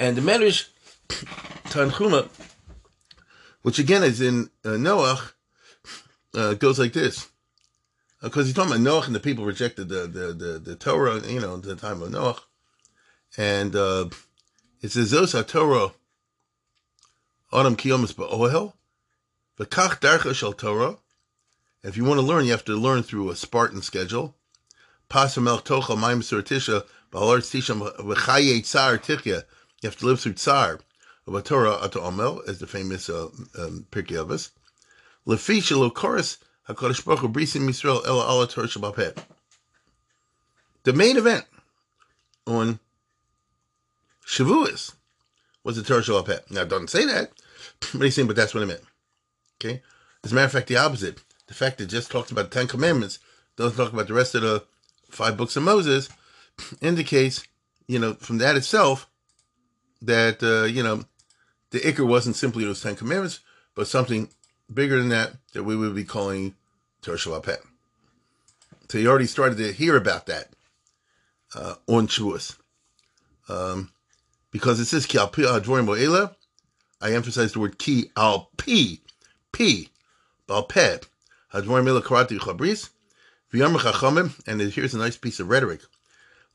And 0.00 0.16
the 0.16 0.22
Medrash 0.22 0.66
Tanchuma, 1.66 2.30
which 3.60 3.78
again 3.78 4.02
is 4.02 4.22
in 4.22 4.48
uh, 4.64 4.70
Noach, 4.70 5.32
uh, 6.34 6.54
goes 6.54 6.78
like 6.78 6.94
this 6.94 7.28
because 8.22 8.46
he's 8.46 8.54
talking 8.54 8.72
about 8.72 8.82
Noah 8.82 9.04
and 9.04 9.14
the 9.14 9.20
people 9.20 9.44
rejected 9.44 9.90
the, 9.90 10.06
the, 10.06 10.32
the, 10.32 10.58
the 10.58 10.74
Torah, 10.74 11.20
you 11.20 11.40
know, 11.40 11.58
the 11.58 11.76
time 11.76 12.00
of 12.00 12.10
Noah. 12.10 12.38
And 13.36 13.76
uh, 13.76 14.08
it 14.80 14.90
says, 14.90 15.12
Zos 15.12 15.46
Torah, 15.46 15.92
Adam 17.52 17.76
Kiyomis 17.76 18.14
Ba'ohel, 18.14 18.72
V'kach 19.58 20.00
Darcha 20.00 20.34
Shel 20.34 20.54
Torah. 20.54 20.96
If 21.82 21.98
you 21.98 22.04
want 22.04 22.20
to 22.20 22.26
learn, 22.26 22.46
you 22.46 22.52
have 22.52 22.64
to 22.64 22.72
learn 22.74 23.02
through 23.02 23.28
a 23.28 23.36
Spartan 23.36 23.82
schedule. 23.82 24.34
Pasam 25.10 25.46
El 25.46 25.60
Tocha 25.60 25.94
Maim 25.94 26.20
Tisha, 26.20 26.84
Ba'alar 27.12 27.40
Tisham 27.40 27.80
V'chaye 27.98 28.62
Tzar 28.62 28.96
Tichya. 28.96 29.44
You 29.80 29.88
have 29.88 29.98
to 29.98 30.06
live 30.06 30.20
through 30.20 30.34
Tzar. 30.34 30.80
Of 31.26 31.44
Torah 31.44 31.74
Ata 31.74 31.98
Omel, 31.98 32.46
as 32.48 32.58
the 32.58 32.66
famous 32.66 33.08
uh, 33.08 33.28
um, 33.56 33.86
Pirkei 33.92 34.16
Avos. 34.16 34.50
Lefi 35.26 35.58
Shelo 35.58 35.92
Chorus, 35.94 36.38
Baruch 36.66 37.20
Hu 37.20 37.28
Brisim 37.28 37.68
Yisrael 37.68 38.04
El 38.06 38.20
Ala 38.20 38.48
Torah 38.48 39.14
The 40.82 40.92
main 40.92 41.16
event 41.16 41.44
on 42.46 42.80
Shavuos 44.26 44.94
was 45.62 45.76
the 45.76 45.82
Torah 45.82 46.02
Shabbat. 46.02 46.50
Now, 46.50 46.62
it 46.62 46.68
doesn't 46.68 46.90
say 46.90 47.04
that, 47.06 47.30
but 47.92 48.02
he's 48.02 48.14
saying, 48.14 48.26
but 48.26 48.36
that's 48.36 48.54
what 48.54 48.62
it 48.62 48.66
meant. 48.66 48.82
Okay? 49.62 49.82
As 50.24 50.32
a 50.32 50.34
matter 50.34 50.46
of 50.46 50.52
fact, 50.52 50.68
the 50.68 50.76
opposite. 50.76 51.20
The 51.46 51.54
fact 51.54 51.78
that 51.78 51.86
just 51.86 52.10
talks 52.10 52.30
about 52.30 52.50
the 52.50 52.58
Ten 52.58 52.68
Commandments, 52.68 53.18
doesn't 53.56 53.76
talk 53.76 53.92
about 53.92 54.06
the 54.06 54.14
rest 54.14 54.34
of 54.36 54.42
the 54.42 54.64
five 55.10 55.36
books 55.36 55.56
of 55.56 55.64
Moses, 55.64 56.08
indicates, 56.80 57.44
you 57.88 57.98
know, 57.98 58.14
from 58.14 58.38
that 58.38 58.56
itself, 58.56 59.09
that, 60.02 60.42
uh, 60.42 60.64
you 60.64 60.82
know, 60.82 61.04
the 61.70 61.80
Iker 61.80 62.06
wasn't 62.06 62.36
simply 62.36 62.64
those 62.64 62.82
Ten 62.82 62.96
Commandments, 62.96 63.40
but 63.74 63.86
something 63.86 64.28
bigger 64.72 64.98
than 64.98 65.08
that 65.10 65.32
that 65.52 65.64
we 65.64 65.76
would 65.76 65.94
be 65.94 66.04
calling 66.04 66.54
Torah 67.02 67.16
Shabbat. 67.16 67.58
So 68.88 68.98
you 68.98 69.08
already 69.08 69.26
started 69.26 69.58
to 69.58 69.72
hear 69.72 69.96
about 69.96 70.26
that 70.26 70.48
uh, 71.54 71.74
on 71.86 72.08
Shavuos. 72.08 72.56
Um, 73.48 73.90
because 74.50 74.80
it 74.80 74.86
says 74.86 75.06
ki 75.06 75.18
al 75.18 75.28
advorim 75.28 75.86
bo'ela, 75.86 76.34
I 77.00 77.12
emphasize 77.12 77.52
the 77.52 77.60
word 77.60 77.78
ki 77.78 78.10
al 78.16 78.50
pi, 78.56 78.98
pi, 79.52 79.86
bal 80.46 80.64
peh, 80.64 80.98
hadvorim 81.54 81.86
ela 81.86 82.02
karati 82.02 82.38
chabris, 82.38 82.90
v'yam 83.52 83.76
chachamim, 83.76 84.40
and 84.46 84.60
here's 84.60 84.94
a 84.94 84.98
nice 84.98 85.16
piece 85.16 85.40
of 85.40 85.48
rhetoric. 85.48 85.82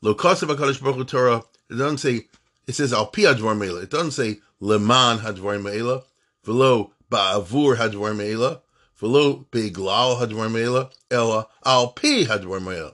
Lo 0.02 0.14
kasav 0.14 0.54
HaKadosh 0.54 0.82
Baruch 0.82 0.96
Hu 0.96 1.04
Torah, 1.04 1.42
it 1.70 1.74
doesn't 1.74 1.98
say, 1.98 2.26
it 2.66 2.74
says 2.74 2.92
al 2.92 3.06
pi 3.06 3.22
advorim 3.22 3.66
ela, 3.66 3.80
it 3.80 3.90
doesn't 3.90 4.12
say 4.12 4.38
leman 4.60 5.18
hadvorim 5.18 5.72
ela, 5.72 6.02
v'lo 6.44 6.90
ba'avur 7.10 7.76
hadvorim 7.76 8.32
ela, 8.32 8.60
v'lo 9.00 9.44
be'glal 9.50 10.20
hadvorim 10.20 10.62
ela, 10.62 10.90
ela 11.10 11.46
al 11.64 11.88
pi 11.88 12.24
hadvorim 12.24 12.76
ela. 12.76 12.92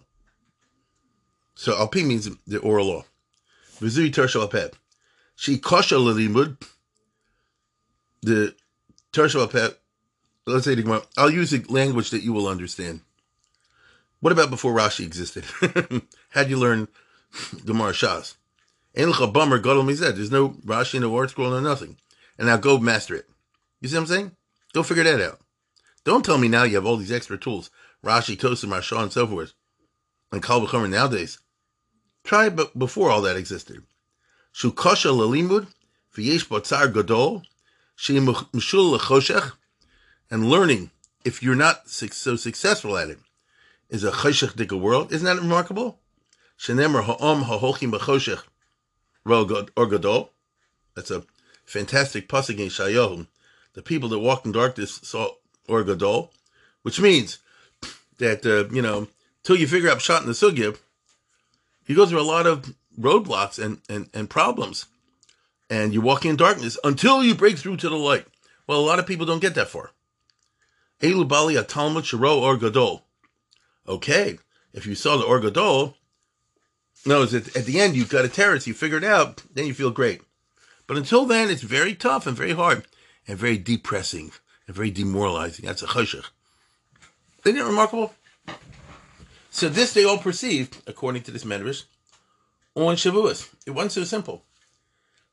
So 1.54 1.76
al 1.76 1.88
pi 1.88 2.02
means 2.02 2.28
the 2.46 2.58
oral 2.58 2.86
law. 2.86 3.04
V'zui 3.80 4.12
Torah 4.12 4.28
shalapeh. 4.28 4.72
She 5.34 5.58
kosher 5.58 5.96
lilimud. 5.96 6.56
The 8.22 8.54
Torah 9.12 9.48
pet. 9.48 9.78
Let's 10.46 10.64
say 10.64 10.74
the. 10.74 11.06
I'll 11.16 11.30
use 11.30 11.50
the 11.50 11.64
language 11.68 12.10
that 12.10 12.22
you 12.22 12.32
will 12.32 12.46
understand. 12.46 13.00
What 14.20 14.32
about 14.32 14.50
before 14.50 14.72
Rashi 14.72 15.04
existed? 15.04 15.44
How'd 16.30 16.48
you 16.48 16.58
learn 16.58 16.86
Gemara 17.64 17.92
Shas? 17.92 18.36
Ein 18.96 19.10
bummer 19.32 19.58
gadol 19.58 19.84
mized. 19.84 20.16
There's 20.16 20.30
no 20.30 20.50
Rashi 20.66 20.96
in 20.96 21.02
the 21.02 21.08
word 21.08 21.30
scroll, 21.30 21.50
no 21.50 21.60
nothing. 21.60 21.96
And 22.38 22.46
now 22.46 22.58
go 22.58 22.78
master 22.78 23.14
it. 23.14 23.28
You 23.80 23.88
see 23.88 23.96
what 23.96 24.02
I'm 24.02 24.06
saying? 24.06 24.32
Go 24.74 24.82
figure 24.82 25.04
that 25.04 25.20
out. 25.20 25.40
Don't 26.04 26.24
tell 26.24 26.38
me 26.38 26.48
now 26.48 26.64
you 26.64 26.74
have 26.76 26.86
all 26.86 26.96
these 26.96 27.12
extra 27.12 27.38
tools. 27.38 27.70
Rashi, 28.04 28.36
Tosim, 28.36 28.68
Marshaw, 28.68 29.02
and 29.02 29.12
so 29.12 29.26
forth. 29.26 29.54
And 30.30 30.42
Kal 30.42 30.66
nowadays. 30.88 31.38
Try 32.24 32.48
but 32.48 32.78
before 32.78 33.10
all 33.10 33.22
that 33.22 33.36
existed. 33.36 33.82
Shukasha 34.54 35.10
lalimud, 35.10 35.68
v'yesh 36.14 36.46
botzar 36.46 36.92
gadol, 36.92 37.42
mishul 37.98 38.98
lechoshech, 38.98 39.52
and 40.30 40.48
learning, 40.48 40.90
if 41.24 41.42
you're 41.42 41.54
not 41.54 41.88
so 41.88 42.36
successful 42.36 42.96
at 42.96 43.10
it, 43.10 43.18
is 43.88 44.04
a 44.04 44.10
choshech 44.10 44.54
dika 44.54 44.78
world. 44.78 45.12
Isn't 45.12 45.26
that 45.26 45.40
remarkable? 45.40 46.00
Shenemer 46.58 47.04
ha'om 47.04 47.42
ha'holchim 47.42 47.92
b'choshech 47.92 48.42
or 49.24 49.86
gadol. 49.86 50.30
That's 50.94 51.10
a 51.10 51.24
fantastic 51.64 52.28
pasuk 52.28 52.58
in 52.58 52.68
Shayohum. 52.68 53.26
The 53.74 53.82
people 53.82 54.08
that 54.10 54.18
walked 54.18 54.46
in 54.46 54.52
darkness 54.52 55.00
saw 55.02 55.30
or 55.68 55.82
gadol, 55.84 56.32
which 56.82 57.00
means 57.00 57.38
that, 58.18 58.44
uh, 58.44 58.72
you 58.74 58.82
know, 58.82 59.08
till 59.42 59.56
you 59.56 59.66
figure 59.66 59.90
out 59.90 60.02
shot 60.02 60.22
in 60.22 60.28
the 60.28 60.34
sugya, 60.34 60.76
you 61.86 61.96
go 61.96 62.06
through 62.06 62.20
a 62.20 62.22
lot 62.22 62.46
of 62.46 62.74
roadblocks 62.98 63.62
and, 63.62 63.80
and, 63.88 64.08
and 64.12 64.28
problems. 64.28 64.86
And 65.70 65.94
you 65.94 66.00
walk 66.00 66.26
in 66.26 66.36
darkness 66.36 66.78
until 66.84 67.24
you 67.24 67.34
break 67.34 67.58
through 67.58 67.78
to 67.78 67.88
the 67.88 67.96
light. 67.96 68.26
Well, 68.66 68.78
a 68.78 68.84
lot 68.84 68.98
of 68.98 69.06
people 69.06 69.26
don't 69.26 69.40
get 69.40 69.54
that 69.54 69.68
far. 69.68 69.90
Elu 71.00 71.26
Bali 71.26 71.56
a 71.56 71.62
Talmud 71.62 72.06
Shiro 72.06 72.38
or 72.38 72.56
Gadol. 72.56 73.04
Okay, 73.88 74.38
if 74.72 74.86
you 74.86 74.94
saw 74.94 75.16
the 75.16 75.24
or 75.24 75.40
Gadol, 75.40 75.96
no, 77.04 77.22
at, 77.22 77.34
at 77.34 77.64
the 77.64 77.80
end 77.80 77.96
you've 77.96 78.08
got 78.08 78.24
a 78.24 78.28
terrace, 78.28 78.66
you 78.66 78.74
figure 78.74 78.98
it 78.98 79.04
out, 79.04 79.42
then 79.52 79.66
you 79.66 79.74
feel 79.74 79.90
great. 79.90 80.22
But 80.86 80.96
until 80.96 81.24
then, 81.24 81.50
it's 81.50 81.62
very 81.62 81.94
tough 81.94 82.26
and 82.26 82.36
very 82.36 82.52
hard 82.52 82.86
and 83.26 83.38
very 83.38 83.58
depressing 83.58 84.32
and 84.66 84.76
very 84.76 84.90
demoralizing. 84.90 85.66
That's 85.66 85.82
a 85.82 85.86
chashach. 85.86 86.30
Isn't 87.44 87.58
it 87.58 87.64
remarkable? 87.64 88.14
So 89.50 89.68
this 89.68 89.92
they 89.92 90.04
all 90.04 90.18
perceived, 90.18 90.82
according 90.86 91.22
to 91.22 91.30
this 91.30 91.44
medrash, 91.44 91.84
on 92.74 92.96
Shavuos. 92.96 93.52
It 93.66 93.72
wasn't 93.72 93.92
so 93.92 94.04
simple. 94.04 94.44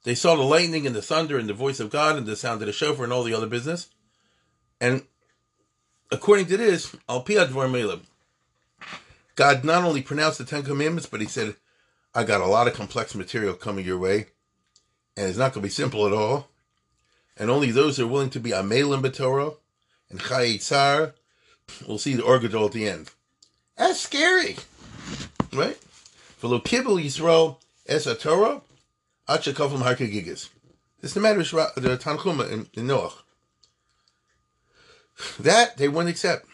They 0.03 0.15
saw 0.15 0.35
the 0.35 0.43
lightning 0.43 0.87
and 0.87 0.95
the 0.95 1.01
thunder 1.01 1.37
and 1.37 1.47
the 1.47 1.53
voice 1.53 1.79
of 1.79 1.89
God 1.89 2.15
and 2.15 2.25
the 2.25 2.35
sound 2.35 2.61
of 2.61 2.67
the 2.67 2.73
shofar 2.73 3.03
and 3.03 3.13
all 3.13 3.23
the 3.23 3.33
other 3.33 3.47
business. 3.47 3.87
And 4.81 5.03
according 6.11 6.47
to 6.47 6.57
this, 6.57 6.95
al 7.07 7.23
piyad 7.23 7.49
God 9.39 9.63
not 9.63 9.85
only 9.85 10.01
pronounced 10.01 10.37
the 10.37 10.43
Ten 10.43 10.63
Commandments, 10.63 11.07
but 11.07 11.21
he 11.21 11.25
said, 11.25 11.55
I 12.13 12.25
got 12.25 12.41
a 12.41 12.45
lot 12.45 12.67
of 12.67 12.73
complex 12.73 13.15
material 13.15 13.53
coming 13.53 13.85
your 13.85 13.97
way, 13.97 14.25
and 15.15 15.29
it's 15.29 15.37
not 15.37 15.53
going 15.53 15.61
to 15.61 15.67
be 15.67 15.69
simple 15.69 16.05
at 16.05 16.11
all. 16.11 16.49
And 17.37 17.49
only 17.49 17.71
those 17.71 17.95
who 17.95 18.03
are 18.03 18.11
willing 18.11 18.31
to 18.31 18.39
be 18.41 18.49
Amelim 18.49 19.01
B'Torah 19.01 19.55
and 20.09 20.19
Chayitzar 20.19 21.13
will 21.87 21.97
see 21.97 22.15
the 22.15 22.21
Orgadol 22.21 22.65
at 22.65 22.73
the 22.73 22.89
end. 22.89 23.11
That's 23.77 24.01
scary, 24.01 24.57
right? 25.53 25.79
V'lo 26.41 26.61
kibel 26.61 27.01
Yisrael 27.01 27.55
es 27.87 28.13
Torah, 28.21 28.59
at 29.29 29.43
shekavim 29.43 29.83
harkegigas. 29.83 30.49
This 30.99 31.11
is 31.11 31.13
the 31.13 31.21
matter 31.21 31.39
of 31.39 31.81
the 31.81 31.97
Tanchuma 31.97 32.51
in, 32.51 32.67
in 32.73 32.87
Noach. 32.87 33.13
That 35.39 35.77
they 35.77 35.87
wouldn't 35.87 36.09
accept. 36.09 36.45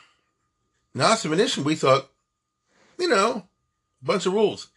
Nasa 0.95 1.27
Venetian, 1.31 1.63
we 1.63 1.73
thought, 1.73 2.11
you 2.99 3.09
know, 3.09 3.47
a 4.01 4.05
bunch 4.05 4.25
of 4.25 4.33
rules. 4.33 4.67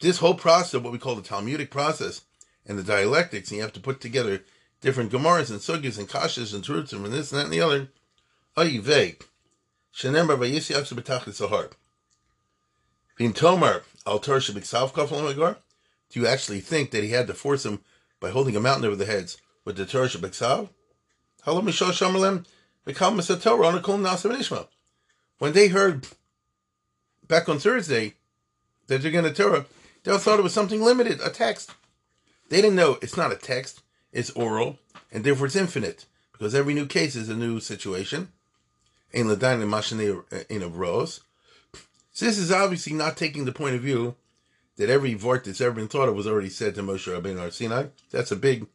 This 0.00 0.18
whole 0.18 0.34
process 0.34 0.74
of 0.74 0.84
what 0.84 0.92
we 0.92 0.98
call 0.98 1.14
the 1.14 1.22
Talmudic 1.22 1.70
process 1.70 2.22
and 2.66 2.78
the 2.78 2.82
dialectics, 2.82 3.50
and 3.50 3.56
you 3.56 3.62
have 3.62 3.72
to 3.74 3.80
put 3.80 4.00
together 4.00 4.42
different 4.80 5.12
Gemaras 5.12 5.50
and 5.50 5.60
Sugis 5.60 5.98
and 5.98 6.08
Kashas 6.08 6.54
and 6.54 6.64
Trutzim 6.64 7.04
and 7.04 7.12
this 7.12 7.32
and 7.32 7.40
that 7.40 7.44
and 7.44 7.52
the 7.52 7.60
other. 7.60 7.88
Ay 8.56 8.78
vague. 8.78 9.24
Shenemar 9.94 10.38
vayisi 10.38 10.74
aksu 10.74 10.98
b'tachlit 10.98 11.48
sahar. 11.48 11.72
In 13.18 13.34
Tomar, 13.34 13.82
Al 14.06 14.18
Do 14.18 14.40
you 16.12 16.26
actually 16.26 16.60
think 16.60 16.90
that 16.90 17.04
he 17.04 17.10
had 17.10 17.26
to 17.26 17.34
force 17.34 17.66
him 17.66 17.80
by 18.18 18.30
holding 18.30 18.56
a 18.56 18.60
mountain 18.60 18.86
over 18.86 18.96
the 18.96 19.04
heads 19.04 19.36
with 19.64 19.76
the 19.76 19.84
Torah 19.84 20.08
Shabbat 20.08 20.68
When 25.38 25.52
they 25.52 25.68
heard 25.68 26.06
back 27.30 27.48
on 27.48 27.58
Thursday 27.58 28.14
that 28.88 29.00
they're 29.00 29.12
going 29.12 29.24
to 29.24 29.32
Torah, 29.32 29.64
they 30.02 30.10
all 30.10 30.18
thought 30.18 30.40
it 30.40 30.42
was 30.42 30.52
something 30.52 30.82
limited, 30.82 31.20
a 31.22 31.30
text. 31.30 31.72
They 32.48 32.60
didn't 32.60 32.76
know 32.76 32.98
it's 33.00 33.16
not 33.16 33.32
a 33.32 33.36
text, 33.36 33.82
it's 34.12 34.30
oral, 34.30 34.78
and 35.12 35.22
therefore 35.22 35.46
it's 35.46 35.56
infinite, 35.56 36.06
because 36.32 36.54
every 36.54 36.74
new 36.74 36.86
case 36.86 37.14
is 37.14 37.28
a 37.28 37.36
new 37.36 37.60
situation. 37.60 38.28
In 39.12 39.26
Ladan 39.26 39.62
and 39.62 40.24
uh, 40.32 40.44
in 40.48 40.62
of 40.62 40.76
Rose. 40.76 41.20
This 42.18 42.38
is 42.38 42.52
obviously 42.52 42.92
not 42.92 43.16
taking 43.16 43.44
the 43.44 43.52
point 43.52 43.74
of 43.74 43.82
view 43.82 44.14
that 44.76 44.88
every 44.88 45.14
vort 45.14 45.44
that's 45.44 45.60
ever 45.60 45.74
been 45.74 45.88
thought 45.88 46.08
of 46.08 46.14
was 46.14 46.28
already 46.28 46.48
said 46.48 46.74
to 46.74 46.82
Moshe 46.82 47.12
Rabbeinu 47.12 47.38
Har 47.38 47.50
Sinai. 47.50 47.86
That's 48.10 48.30
a 48.30 48.36
big 48.36 48.66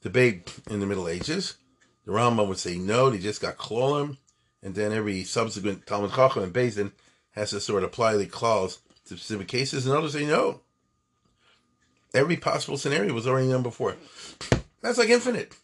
debate 0.00 0.54
in 0.70 0.78
the 0.78 0.86
Middle 0.86 1.08
Ages. 1.08 1.56
The 2.04 2.12
Rambam 2.12 2.48
would 2.48 2.58
say 2.58 2.76
no, 2.76 3.10
they 3.10 3.18
just 3.18 3.40
got 3.40 3.56
klolim, 3.56 4.18
and 4.62 4.74
then 4.74 4.92
every 4.92 5.24
subsequent 5.24 5.86
Talmud 5.86 6.12
Chacham 6.12 6.44
and 6.44 6.52
Bezin 6.52 6.92
has 7.32 7.50
to 7.50 7.60
sort 7.60 7.82
of 7.82 7.90
apply 7.90 8.16
the 8.16 8.26
clause 8.26 8.78
to 9.06 9.16
specific 9.16 9.48
cases, 9.48 9.86
and 9.86 9.94
others 9.94 10.12
say 10.12 10.24
no. 10.24 10.60
Every 12.14 12.36
possible 12.36 12.76
scenario 12.76 13.14
was 13.14 13.26
already 13.26 13.48
done 13.48 13.62
before. 13.62 13.96
That's 14.82 14.98
like 14.98 15.08
infinite. 15.08 15.54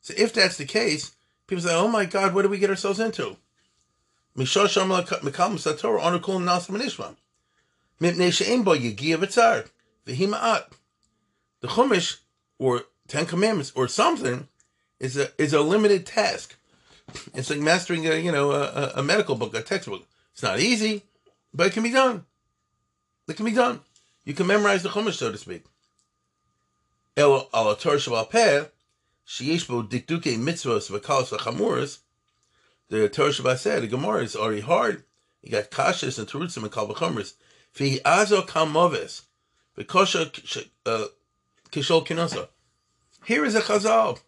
So 0.00 0.14
if 0.16 0.32
that's 0.32 0.56
the 0.56 0.64
case, 0.64 1.12
people 1.46 1.62
say, 1.62 1.74
"Oh 1.74 1.88
my 1.88 2.04
God, 2.04 2.34
what 2.34 2.42
did 2.42 2.50
we 2.50 2.58
get 2.58 2.70
ourselves 2.70 3.00
into?" 3.00 3.36
The 11.60 11.68
Chumash, 11.68 12.18
or 12.58 12.84
Ten 13.08 13.26
Commandments, 13.26 13.72
or 13.74 13.88
something, 13.88 14.48
is 15.00 15.16
a 15.16 15.30
is 15.42 15.52
a 15.52 15.60
limited 15.60 16.06
task. 16.06 16.56
It's 17.34 17.50
like 17.50 17.58
mastering 17.58 18.06
a 18.06 18.16
you 18.16 18.30
know 18.30 18.52
a, 18.52 18.92
a 18.96 19.02
medical 19.02 19.34
book, 19.34 19.54
a 19.54 19.62
textbook. 19.62 20.06
It's 20.38 20.42
not 20.44 20.60
easy, 20.60 21.02
but 21.52 21.66
it 21.66 21.72
can 21.72 21.82
be 21.82 21.90
done. 21.90 22.24
It 23.26 23.34
can 23.34 23.44
be 23.44 23.50
done. 23.50 23.80
You 24.24 24.34
can 24.34 24.46
memorize 24.46 24.84
the 24.84 24.88
Chumash, 24.88 25.14
so 25.14 25.32
to 25.32 25.36
speak. 25.36 25.64
El 27.16 27.48
al 27.52 27.74
Torah 27.74 27.96
Shabbat 27.96 28.70
bo 29.66 29.82
dikduke 29.82 30.38
mitzvos 30.38 30.92
v'kalos 30.92 31.36
v'chamuras, 31.36 31.98
the 32.88 33.08
Torah 33.08 33.30
Shabbat 33.30 33.58
said, 33.58 33.82
the 33.82 33.88
Gemara 33.88 34.22
is 34.22 34.36
already 34.36 34.60
hard. 34.60 35.02
You 35.42 35.50
got 35.50 35.72
kashas 35.72 36.20
and 36.20 36.28
terutzim 36.28 36.62
and 36.62 36.70
kalvachomers. 36.70 37.34
Fi 37.72 37.98
azo 38.04 38.42
kamoves. 38.42 39.22
V'kosha 39.76 40.68
uh, 40.86 41.06
kishol 41.72 42.06
kinosa. 42.06 42.46
Here 43.24 43.44
is 43.44 43.56
a 43.56 43.60
chazal. 43.60 44.20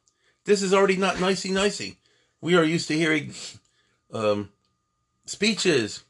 This 0.44 0.60
is 0.60 0.74
already 0.74 0.96
not 0.96 1.20
nicey 1.20 1.52
nicey. 1.52 1.98
We 2.40 2.56
are 2.56 2.64
used 2.64 2.88
to 2.88 2.94
hearing 2.94 3.32
um, 4.12 4.48
speeches, 5.30 6.02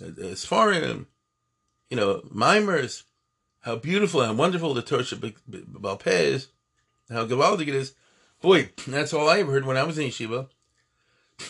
uh, 0.00 0.06
svarim, 0.34 1.06
you 1.90 1.96
know, 1.96 2.22
mimers, 2.32 3.02
how 3.60 3.76
beautiful 3.76 4.20
and 4.20 4.38
wonderful 4.38 4.74
the 4.74 4.82
Torah 4.82 5.02
Balpeh 5.02 6.06
is, 6.06 6.48
how 7.10 7.26
gewaldig 7.26 7.68
it 7.68 7.74
is. 7.74 7.94
Boy, 8.40 8.70
that's 8.86 9.12
all 9.12 9.28
I 9.28 9.40
ever 9.40 9.52
heard 9.52 9.66
when 9.66 9.76
I 9.76 9.82
was 9.82 9.98
in 9.98 10.08
yeshiva. 10.08 10.48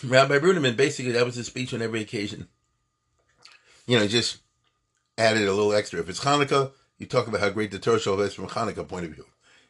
Rabbi 0.03 0.39
Bruneman, 0.39 0.75
basically, 0.75 1.11
that 1.11 1.25
was 1.25 1.35
his 1.35 1.47
speech 1.47 1.73
on 1.73 1.81
every 1.81 2.01
occasion. 2.01 2.47
You 3.85 3.99
know, 3.99 4.07
just 4.07 4.39
added 5.17 5.47
a 5.47 5.53
little 5.53 5.73
extra. 5.73 5.99
If 5.99 6.09
it's 6.09 6.23
Hanukkah, 6.23 6.71
you 6.97 7.05
talk 7.05 7.27
about 7.27 7.41
how 7.41 7.49
great 7.49 7.71
the 7.71 7.79
Torah 7.79 7.97
is 7.97 8.33
from 8.33 8.47
Hanukkah 8.47 8.87
point 8.87 9.05
of 9.05 9.11
view. 9.11 9.25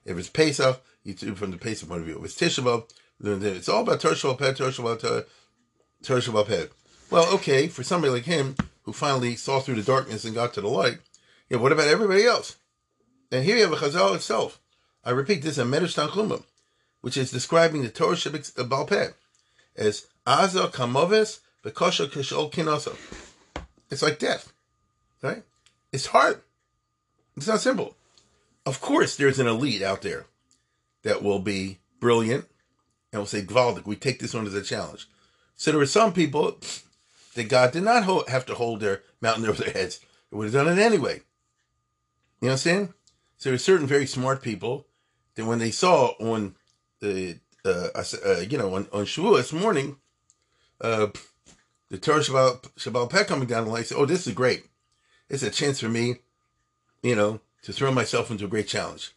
If 0.06 0.18
it's 0.18 0.30
Pesach, 0.30 0.82
you 1.04 1.14
do 1.14 1.36
from 1.36 1.52
the 1.52 1.58
Pesach 1.58 1.88
point 1.88 2.02
of 2.02 2.08
view. 2.08 2.20
If 2.20 2.26
it's 2.26 2.36
Tisha 2.36 2.86
it's 3.22 3.70
all 3.70 3.82
about 3.82 4.00
Torah 4.00 4.16
Shabbat, 4.16 4.58
Torah 4.58 4.72
Shabbat, 4.72 5.26
Torah 6.04 6.22
Shabbat. 6.22 6.70
Well, 7.12 7.34
okay, 7.36 7.68
for 7.68 7.84
somebody 7.84 8.14
like 8.14 8.26
him 8.26 8.56
who 8.84 8.94
finally 8.94 9.36
saw 9.36 9.60
through 9.60 9.76
the 9.76 9.84
darkness 9.84 10.26
and 10.26 10.36
got 10.36 10.54
to 10.54 10.62
the 10.62 10.68
light, 10.68 11.00
yeah, 11.50 11.58
what 11.58 11.72
about 11.72 11.88
everybody 11.88 12.26
else? 12.26 12.58
And 13.32 13.44
here 13.44 13.58
you 13.58 13.64
have 13.64 13.74
a 13.74 13.78
Chazal 13.78 14.16
itself. 14.16 14.60
I 15.04 15.10
repeat, 15.10 15.42
this 15.42 15.54
is 15.54 15.60
a 15.60 15.64
Medrash 15.64 15.96
Tanchuma, 15.96 16.44
which 17.02 17.18
is 17.18 17.32
describing 17.32 17.82
the 17.82 17.90
Torah 17.90 18.16
Shabbat 18.16 18.54
Balpeh 18.68 19.14
as 19.76 20.08
Aza 20.28 20.72
Kamoves 20.72 21.40
Bekosha 21.64 22.08
Kishol 22.08 22.52
Kinoso. 22.52 22.96
It's 23.90 24.04
like 24.04 24.20
death, 24.20 24.54
right? 25.24 25.42
It's 25.92 26.08
hard. 26.08 26.42
It's 27.36 27.48
not 27.48 27.62
simple. 27.62 27.96
Of 28.68 28.82
course, 28.82 29.16
there's 29.16 29.40
an 29.40 29.48
elite 29.48 29.82
out 29.82 30.04
there 30.04 30.26
that 31.02 31.24
will 31.24 31.40
be 31.40 31.80
brilliant 32.00 32.46
and 33.12 33.22
will 33.22 33.26
say, 33.26 33.42
Gvaldik, 33.42 33.88
we 33.88 33.96
take 33.96 34.20
this 34.20 34.36
one 34.36 34.46
as 34.46 34.54
a 34.54 34.62
challenge. 34.62 35.08
So 35.56 35.72
there 35.72 35.82
are 35.82 35.88
some 35.88 36.14
people 36.14 36.58
that 37.36 37.50
God 37.50 37.72
did 37.72 37.84
not 37.84 38.04
hold, 38.04 38.30
have 38.30 38.46
to 38.48 38.56
hold 38.56 38.80
their 38.80 39.04
mountain 39.22 39.46
over 39.46 39.64
their 39.64 39.74
heads. 39.74 40.00
They 40.32 40.38
would 40.38 40.46
have 40.46 40.66
done 40.66 40.80
it 40.80 40.82
anyway. 40.82 41.22
You 42.42 42.48
know 42.48 42.50
what 42.50 42.52
I'm 42.52 42.58
saying? 42.58 42.94
So 43.38 43.50
there 43.50 43.54
were 43.54 43.60
certain 43.60 43.88
very 43.88 44.06
smart 44.06 44.42
people 44.42 44.88
that 45.36 45.46
when 45.46 45.60
they 45.60 45.72
saw 45.72 46.08
on 46.20 46.56
the, 47.00 47.38
uh, 47.64 47.90
uh, 47.96 48.40
you 48.50 48.58
know, 48.58 48.76
on, 48.76 48.88
on 48.92 49.06
Shavuos 49.06 49.54
morning, 49.54 49.98
uh, 50.82 51.08
the 51.90 51.98
Torah 51.98 52.20
Shabbat, 52.20 52.62
Shabbat 52.78 53.10
Peh 53.10 53.24
coming 53.24 53.48
down 53.48 53.66
the 53.66 53.72
line, 53.72 53.84
said, 53.84 53.98
oh, 53.98 54.06
this 54.06 54.28
is 54.28 54.34
great. 54.34 54.66
It's 55.30 55.44
a 55.44 55.50
chance 55.50 55.80
for 55.80 55.90
me, 55.90 56.18
you 57.02 57.16
know, 57.16 57.40
to 57.64 57.74
throw 57.74 57.92
myself 57.92 58.32
into 58.32 58.46
a 58.46 58.50
great 58.50 58.68
challenge. 58.68 59.14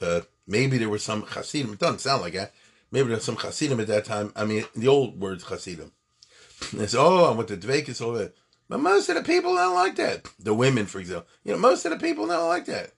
Uh, 0.00 0.22
maybe 0.46 0.78
there 0.78 0.88
were 0.88 0.98
some 0.98 1.22
Hasidim, 1.22 1.72
it 1.72 1.78
doesn't 1.78 2.00
sound 2.00 2.22
like 2.22 2.34
that. 2.34 2.52
Maybe 2.90 3.08
there 3.08 3.16
was 3.16 3.24
some 3.24 3.36
Hasidim 3.36 3.80
at 3.80 3.86
that 3.88 4.04
time. 4.04 4.32
I 4.36 4.44
mean, 4.44 4.64
the 4.74 4.88
old 4.88 5.20
words 5.20 5.44
Hasidim. 5.44 5.92
They 6.72 6.86
say, 6.86 6.98
oh, 6.98 7.24
I 7.24 7.34
went 7.34 7.48
to 7.48 7.56
Dvekas, 7.56 8.04
all 8.04 8.12
that. 8.12 8.34
But 8.68 8.80
most 8.80 9.08
of 9.08 9.16
the 9.16 9.22
people 9.22 9.54
don't 9.54 9.74
like 9.74 9.96
that. 9.96 10.28
The 10.38 10.54
women, 10.54 10.86
for 10.86 10.98
example. 10.98 11.28
You 11.44 11.52
know, 11.52 11.58
most 11.58 11.84
of 11.84 11.92
the 11.92 11.98
people 11.98 12.26
don't 12.26 12.48
like 12.48 12.64
that. 12.66 12.92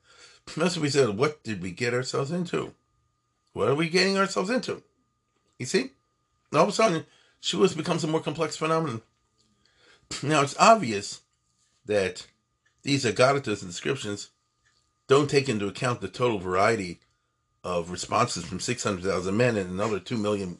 Most 0.56 0.76
of 0.76 0.82
we 0.82 0.90
said, 0.90 1.18
what 1.18 1.42
did 1.42 1.61
we 1.61 1.73
get 1.73 1.92
ourselves 1.92 2.30
into? 2.30 2.73
What 3.52 3.68
are 3.68 3.75
we 3.75 3.88
getting 3.88 4.16
ourselves 4.16 4.50
into? 4.50 4.82
You 5.58 5.66
see? 5.66 5.90
All 6.52 6.62
of 6.62 6.68
a 6.68 6.73
sudden, 6.73 7.04
Shavuos 7.42 7.76
becomes 7.76 8.04
a 8.04 8.06
more 8.06 8.20
complex 8.20 8.56
phenomenon. 8.56 9.02
Now, 10.23 10.42
it's 10.42 10.56
obvious 10.58 11.23
that 11.87 12.26
these 12.82 13.04
Agaritas 13.04 13.62
and 13.62 13.70
descriptions 13.70 14.30
don't 15.08 15.28
take 15.28 15.49
into 15.49 15.66
account 15.66 16.00
the 16.00 16.08
total 16.08 16.38
variety 16.38 17.00
of 17.64 17.90
responses 17.90 18.44
from 18.44 18.61
600,000 18.61 19.37
men 19.37 19.56
and 19.56 19.70
another 19.70 19.99
2 19.99 20.16
million 20.16 20.58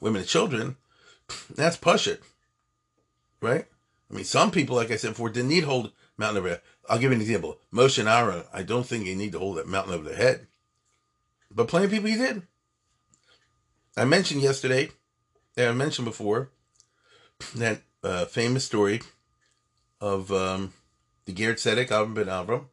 women 0.00 0.22
and 0.22 0.28
children. 0.28 0.76
That's 1.54 1.76
push 1.76 2.08
it. 2.08 2.22
Right? 3.42 3.66
I 4.10 4.14
mean, 4.14 4.24
some 4.24 4.50
people, 4.50 4.76
like 4.76 4.90
I 4.90 4.96
said 4.96 5.10
before, 5.10 5.28
didn't 5.28 5.50
need 5.50 5.64
hold 5.64 5.92
mountain 6.16 6.38
over 6.38 6.48
their 6.48 6.62
I'll 6.88 6.98
give 6.98 7.10
you 7.10 7.16
an 7.16 7.20
example. 7.20 7.58
Moshe 7.72 7.98
and 7.98 8.08
Aaron, 8.08 8.44
I 8.52 8.62
don't 8.62 8.86
think 8.86 9.06
you 9.06 9.14
need 9.14 9.32
to 9.32 9.38
hold 9.38 9.56
that 9.56 9.68
mountain 9.68 9.94
over 9.94 10.04
their 10.04 10.16
head. 10.16 10.46
But 11.50 11.68
plenty 11.68 11.86
of 11.86 11.92
people 11.92 12.08
you 12.08 12.18
did. 12.18 12.42
I 13.96 14.04
mentioned 14.04 14.42
yesterday, 14.42 14.90
and 15.56 15.68
I 15.68 15.72
mentioned 15.72 16.06
before, 16.06 16.50
that 17.54 17.82
uh, 18.02 18.24
famous 18.24 18.64
story 18.64 19.02
of 20.00 20.32
um, 20.32 20.72
the 21.26 21.32
Ger 21.32 21.54
Tzedek, 21.54 21.88
Avram 21.88 22.14
ben 22.14 22.26
Avram. 22.26 22.66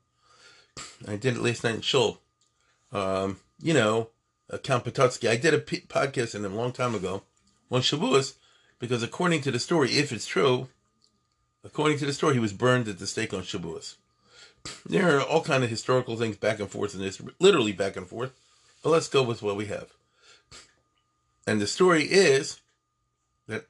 I 1.08 1.18
did 1.18 1.36
it 1.36 1.42
last 1.42 1.64
night 1.64 1.76
in 1.76 1.82
Shul. 1.82 2.22
Um, 2.92 3.40
you 3.62 3.74
know, 3.74 4.10
uh, 4.50 4.58
Count 4.58 4.86
Potocki. 4.86 5.30
I 5.30 5.36
did 5.36 5.54
a 5.54 5.60
p- 5.60 5.82
podcast 5.82 6.36
in 6.36 6.46
him 6.46 6.54
a 6.54 6.56
long 6.56 6.72
time 6.72 6.96
ago 6.96 7.24
on 7.70 7.82
Shavuos 7.82 8.36
because 8.80 9.04
according 9.04 9.42
to 9.42 9.52
the 9.52 9.60
story, 9.60 9.92
if 9.92 10.12
it's 10.12 10.26
true, 10.26 10.70
according 11.64 12.00
to 12.00 12.06
the 12.06 12.14
story, 12.14 12.34
he 12.34 12.40
was 12.40 12.54
burned 12.54 12.88
at 12.88 13.00
the 13.00 13.08
stake 13.08 13.34
on 13.34 13.42
Shavuos. 13.42 13.96
There 14.86 15.18
are 15.18 15.22
all 15.22 15.44
kind 15.44 15.64
of 15.64 15.70
historical 15.70 16.18
things 16.18 16.38
back 16.38 16.60
and 16.60 16.70
forth 16.70 16.94
in 16.94 17.02
this, 17.02 17.22
literally 17.40 17.72
back 17.72 17.96
and 17.96 18.08
forth. 18.08 18.32
But 18.84 18.90
let's 18.90 19.08
go 19.08 19.24
with 19.24 19.42
what 19.42 19.58
we 19.58 19.66
have. 19.66 19.88
And 21.46 21.60
the 21.60 21.68
story 21.68 22.04
is 22.04 22.60
that 23.48 23.66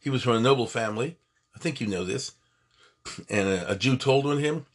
he 0.00 0.10
was 0.10 0.22
from 0.22 0.36
a 0.36 0.40
noble 0.40 0.66
family. 0.66 1.16
I 1.54 1.58
think 1.58 1.80
you 1.80 1.86
know 1.86 2.04
this 2.04 2.32
and 3.30 3.48
a, 3.48 3.72
a 3.72 3.76
Jew 3.76 3.96
told 3.96 4.26
on 4.26 4.38
him, 4.38 4.66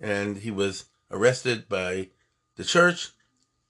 and 0.00 0.38
he 0.38 0.50
was 0.50 0.86
arrested 1.10 1.68
by 1.68 2.08
the 2.56 2.64
church. 2.64 3.10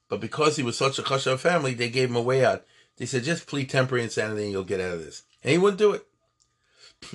But 0.08 0.20
because 0.20 0.56
he 0.56 0.62
was 0.62 0.76
such 0.76 0.98
a 0.98 1.02
chashav 1.02 1.38
family, 1.38 1.74
they 1.74 1.88
gave 1.88 2.10
him 2.10 2.16
a 2.16 2.22
way 2.22 2.44
out. 2.44 2.64
They 2.96 3.06
said, 3.06 3.24
just 3.24 3.46
plead 3.46 3.70
temporary 3.70 4.04
insanity 4.04 4.42
and 4.42 4.52
you'll 4.52 4.64
get 4.64 4.80
out 4.80 4.94
of 4.94 5.04
this. 5.04 5.22
And 5.42 5.52
he 5.52 5.58
wouldn't 5.58 5.78
do 5.78 5.92
it. 5.92 6.06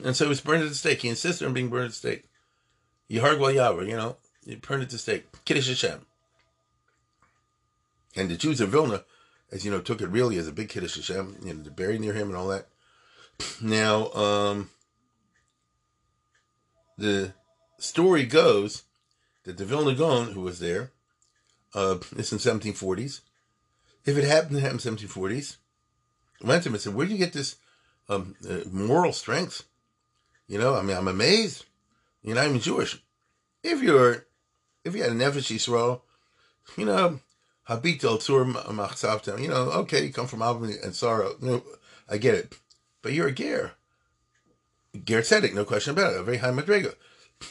And 0.04 0.16
so 0.16 0.26
he 0.26 0.30
was 0.30 0.42
burned 0.42 0.64
at 0.64 0.70
the 0.70 0.76
stake. 0.76 1.02
He 1.02 1.10
insisted 1.10 1.46
on 1.46 1.54
being 1.54 1.70
burned 1.70 1.86
at 1.86 1.92
the 1.92 1.96
stake. 1.96 2.26
Yehargwal 3.10 3.54
Yavar, 3.54 3.88
you 3.88 3.96
know, 3.96 4.18
he 4.46 4.56
burned 4.56 4.84
at 4.84 4.90
the 4.90 4.98
stake. 4.98 5.26
Kiddush 5.46 5.68
Hashem. 5.68 6.06
And 8.16 8.30
the 8.30 8.38
Jews 8.38 8.62
of 8.62 8.70
Vilna, 8.70 9.04
as 9.52 9.66
you 9.66 9.72
know, 9.72 9.82
took 9.82 10.02
it 10.02 10.08
really 10.08 10.38
as 10.38 10.48
a 10.48 10.54
big 10.54 10.70
Kiddush 10.70 10.96
Hashem, 10.96 11.38
you 11.44 11.54
know, 11.54 11.64
to 11.64 11.72
bury 11.72 12.00
near 12.00 12.14
him 12.14 12.30
and 12.30 12.38
all 12.38 12.48
that. 12.48 12.68
Now, 13.62 14.12
um, 14.14 14.70
the 16.98 17.34
story 17.78 18.26
goes 18.26 18.84
that 19.44 19.58
the 19.58 19.66
Vilna 19.66 19.94
Gaon, 19.94 20.32
who 20.32 20.42
was 20.42 20.60
there, 20.60 20.92
uh, 21.74 21.98
it's 22.16 22.32
in 22.32 22.40
1740s. 22.40 23.22
If 24.06 24.18
it 24.18 24.24
happened 24.24 24.62
to 24.62 24.70
in 24.70 24.78
1740s, 24.78 25.58
went 26.42 26.64
to 26.64 26.70
him 26.70 26.76
and 26.76 26.82
said, 26.82 26.94
"Where 26.94 27.06
do 27.06 27.12
you 27.12 27.18
get 27.18 27.34
this 27.34 27.58
um, 28.10 28.36
uh, 28.50 28.60
moral 28.72 29.14
strength?" 29.14 29.64
You 30.48 30.60
know, 30.60 30.76
I 30.76 30.82
mean, 30.82 30.96
I'm 30.96 31.08
amazed. 31.08 31.66
You're 32.22 32.36
not 32.36 32.46
even 32.46 32.60
Jewish. 32.60 33.02
If 33.64 33.82
you're, 33.82 34.26
if 34.84 34.96
you 34.96 35.02
had 35.02 35.12
an 35.12 35.20
Nefesh 35.20 35.54
Yisrael, 35.54 36.02
you 36.78 36.86
know, 36.86 37.20
Habit 37.64 38.04
al 38.04 38.18
Tzur 38.18 38.52
Machsavtem, 38.52 39.42
you 39.42 39.48
know, 39.48 39.72
okay, 39.72 40.06
you 40.06 40.14
come 40.14 40.28
from 40.28 40.44
Avon 40.44 40.74
and 40.84 40.96
sorrow. 40.96 41.36
You 41.42 41.48
know, 41.48 41.64
I 42.08 42.18
get 42.18 42.36
it. 42.36 42.56
But 43.02 43.14
you're 43.14 43.28
a 43.28 43.32
Ger. 43.32 43.74
Ger 45.04 45.22
Tzedek, 45.22 45.54
no 45.54 45.66
question 45.66 45.94
about 45.94 46.14
it. 46.14 46.20
A 46.20 46.24
very 46.24 46.38
high 46.38 46.52
madriga. 46.52 46.96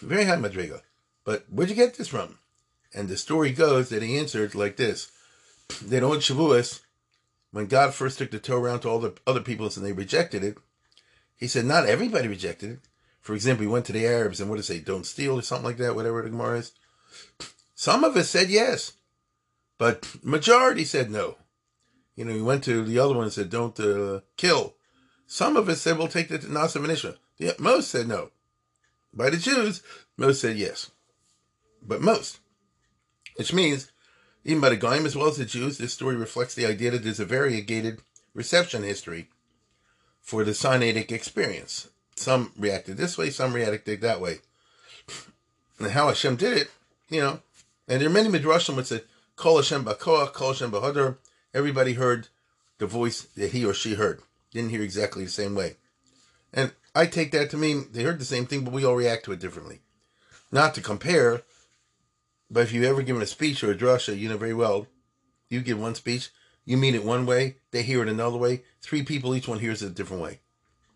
Very 0.01 0.25
high 0.25 0.37
madriga. 0.37 0.81
But 1.25 1.45
where'd 1.51 1.71
you 1.71 1.77
get 1.77 1.95
this 1.95 2.09
from? 2.09 2.39
And 2.95 3.09
the 3.09 3.17
story 3.17 3.53
goes 3.53 3.89
that 3.89 4.03
he 4.03 4.19
answered 4.19 4.55
like 4.55 4.77
this. 4.77 5.11
They 5.83 5.99
don't 5.99 6.11
want 6.11 6.23
Shavuos, 6.23 6.81
when 7.55 7.67
God 7.67 7.95
first 7.95 8.19
took 8.19 8.33
the 8.33 8.41
Torah 8.41 8.63
around 8.63 8.81
to 8.81 8.89
all 8.89 8.99
the 8.99 9.15
other 9.29 9.41
peoples 9.41 9.77
and 9.77 9.87
they 9.87 9.93
rejected 9.93 10.43
it, 10.43 10.59
he 11.37 11.47
said 11.47 11.65
not 11.65 11.87
everybody 11.87 12.27
rejected 12.27 12.69
it. 12.69 12.79
For 13.21 13.33
example, 13.33 13.63
he 13.63 13.71
went 13.71 13.87
to 13.87 13.93
the 13.93 14.05
Arabs 14.05 14.41
and 14.41 14.51
what 14.51 14.57
did 14.57 14.67
he 14.67 14.75
say, 14.75 14.81
don't 14.81 15.07
steal 15.07 15.39
or 15.39 15.43
something 15.43 15.65
like 15.65 15.77
that, 15.77 15.95
whatever 15.95 16.21
the 16.21 16.31
Gemara 16.31 16.59
is. 16.59 16.73
Some 17.77 18.03
of 18.03 18.17
us 18.17 18.29
said 18.29 18.51
yes, 18.51 18.95
but 19.79 20.17
majority 20.25 20.85
said 20.85 21.13
no. 21.13 21.37
You 22.17 22.25
know, 22.25 22.35
he 22.35 22.43
went 22.43 22.65
to 22.65 22.85
the 22.85 22.99
other 22.99 23.15
one 23.15 23.23
and 23.23 23.33
said, 23.33 23.51
don't 23.51 23.79
uh, 23.79 24.23
kill. 24.37 24.75
Some 25.29 25.57
of 25.57 25.69
us 25.69 25.81
said, 25.81 25.97
we'll 25.97 26.09
take 26.09 26.31
the 26.31 26.39
Nasa. 26.39 27.17
Yeah, 27.39 27.53
most 27.61 27.89
said 27.89 28.09
no. 28.09 28.31
By 29.13 29.31
the 29.31 29.37
Jews, 29.37 29.81
most 30.17 30.41
said 30.41 30.57
yes. 30.57 30.91
But 31.81 32.03
most. 32.03 32.41
Which 33.37 33.53
means, 33.53 33.93
the 34.45 34.77
Goyim 34.77 35.07
as 35.07 35.17
well 35.17 35.29
as 35.29 35.37
the 35.37 35.45
Jews, 35.45 35.79
this 35.79 35.93
story 35.93 36.17
reflects 36.17 36.55
the 36.55 36.67
idea 36.67 36.91
that 36.91 37.03
there's 37.03 37.21
a 37.21 37.25
variegated 37.25 38.01
reception 38.35 38.83
history 38.83 39.29
for 40.21 40.45
the 40.45 40.53
Sinaitic 40.53 41.11
experience. 41.11 41.89
Some 42.17 42.53
reacted 42.57 42.97
this 42.97 43.19
way, 43.19 43.31
some 43.31 43.53
reacted 43.53 44.01
that 44.01 44.21
way. 44.21 44.39
And 45.77 45.91
how 45.91 46.07
Hashem 46.07 46.37
did 46.37 46.57
it, 46.57 46.71
you 47.09 47.21
know, 47.21 47.41
and 47.89 48.01
there 48.01 48.09
are 48.09 48.13
many 48.13 48.29
midrashim 48.29 48.77
which 48.77 48.87
say, 48.87 49.03
Kol 49.35 49.57
Hashem 49.57 49.85
b'koach, 49.85 50.33
Kol 50.33 50.53
Hashem 50.53 50.71
b'hodar. 50.71 51.17
Everybody 51.53 51.95
heard 51.95 52.29
the 52.79 52.87
voice 52.87 53.23
that 53.37 53.51
he 53.51 53.65
or 53.65 53.75
she 53.75 53.95
heard. 53.95 54.23
Didn't 54.53 54.71
hear 54.71 54.83
exactly 54.83 55.25
the 55.25 55.31
same 55.31 55.57
way. 55.57 55.77
And 56.53 56.73
I 56.95 57.07
take 57.07 57.33
that 57.33 57.51
to 57.51 57.57
mean 57.57 57.89
they 57.91 58.05
heard 58.05 58.21
the 58.21 58.25
same 58.25 58.47
thing, 58.47 58.63
but 58.63 58.73
we 58.73 58.85
all 58.85 58.95
react 58.95 59.25
to 59.25 59.33
it 59.33 59.41
differently. 59.41 59.81
Not 60.53 60.75
to 60.75 60.81
compare, 60.81 61.43
but 62.55 62.63
if 62.63 62.73
you've 62.73 62.85
ever 62.85 63.03
given 63.03 63.21
a 63.21 63.27
speech 63.27 63.65
or 63.65 63.73
a 63.73 63.77
drasha, 63.77 64.17
you 64.17 64.29
know 64.29 64.37
very 64.37 64.55
well, 64.55 64.87
you 65.51 65.61
give 65.61 65.79
one 65.79 65.97
speech, 65.97 66.31
You 66.65 66.77
mean 66.77 66.95
it 66.95 67.05
one 67.05 67.27
way, 67.27 67.57
they 67.73 67.83
hear 67.83 68.01
it 68.03 68.09
another 68.09 68.39
way. 68.39 68.63
Three 68.81 69.03
people, 69.03 69.35
each 69.35 69.49
one 69.49 69.59
hears 69.59 69.83
it 69.83 69.89
a 69.89 69.91
different 69.91 70.23
way. 70.23 70.41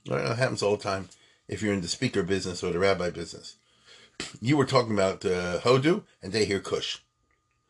It 0.07 0.37
happens 0.37 0.63
all 0.63 0.77
the 0.77 0.83
time 0.83 1.09
if 1.49 1.61
you're 1.61 1.75
in 1.75 1.83
the 1.83 1.89
speaker 1.89 2.23
business 2.23 2.63
or 2.63 2.73
the 2.73 2.79
rabbi 2.79 3.11
business. 3.11 3.57
You 4.41 4.57
were 4.57 4.65
talking 4.65 4.93
about 4.93 5.25
uh, 5.25 5.59
Hodu, 5.61 6.05
and 6.23 6.33
they 6.33 6.45
hear 6.45 6.61
Kush. 6.61 6.99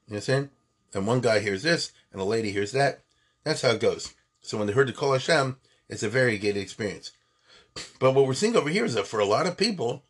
You 0.06 0.14
understand? 0.14 0.50
And 0.94 1.06
one 1.06 1.20
guy 1.20 1.40
hears 1.40 1.62
this, 1.62 1.92
and 2.12 2.20
a 2.20 2.24
lady 2.24 2.52
hears 2.52 2.72
that. 2.72 3.00
That's 3.42 3.62
how 3.62 3.70
it 3.70 3.80
goes. 3.80 4.14
So 4.42 4.58
when 4.58 4.66
they 4.66 4.74
heard 4.74 4.88
the 4.88 4.92
Kol 4.92 5.12
Hashem, 5.12 5.56
it's 5.88 6.02
a 6.02 6.08
variegated 6.08 6.62
experience. 6.62 7.12
But 7.98 8.12
what 8.12 8.26
we're 8.26 8.34
seeing 8.34 8.56
over 8.56 8.68
here 8.68 8.84
is 8.84 8.94
that 8.94 9.06
for 9.06 9.20
a 9.20 9.24
lot 9.24 9.46
of 9.46 9.56
people, 9.56 10.04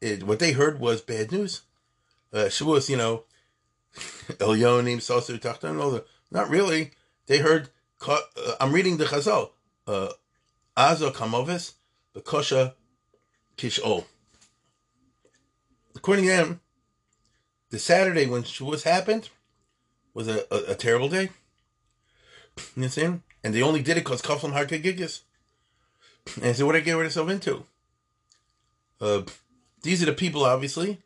it, 0.00 0.22
what 0.24 0.38
they 0.38 0.52
heard 0.52 0.80
was 0.80 1.00
bad 1.00 1.32
news. 1.32 1.62
Uh, 2.34 2.48
Shavuos, 2.48 2.88
you 2.88 2.96
know, 2.96 3.22
Elyonim, 3.94 4.98
Sasu, 4.98 5.38
Tachtan, 5.38 6.04
not 6.32 6.50
really. 6.50 6.90
They 7.26 7.38
heard, 7.38 7.68
uh, 8.08 8.18
I'm 8.60 8.72
reading 8.72 8.96
the 8.96 9.04
Chazal, 9.04 9.50
uh, 9.86 10.08
Azo 10.76 11.12
Kamovis, 11.12 11.74
the 12.12 12.20
Kosha 12.20 12.74
Kishol. 13.56 14.04
According 15.94 16.24
to 16.24 16.30
them, 16.30 16.60
the 17.70 17.78
Saturday 17.78 18.26
when 18.26 18.42
Shavuos 18.42 18.82
happened 18.82 19.30
was 20.12 20.26
a, 20.26 20.44
a, 20.52 20.72
a 20.72 20.74
terrible 20.74 21.08
day. 21.08 21.30
You 22.56 22.82
understand? 22.82 23.22
And 23.44 23.54
they 23.54 23.62
only 23.62 23.80
did 23.80 23.96
it 23.96 24.04
because 24.04 24.22
Kaflam 24.22 24.54
Harkagigas. 24.54 25.20
And 26.42 26.56
so 26.56 26.66
what 26.66 26.72
did 26.72 26.82
I 26.82 26.84
get 26.84 26.92
rid 26.94 27.06
of 27.06 27.06
myself 27.06 27.30
into? 27.30 27.64
Uh, 29.00 29.22
these 29.82 30.02
are 30.02 30.06
the 30.06 30.12
people, 30.12 30.44
obviously, 30.44 31.00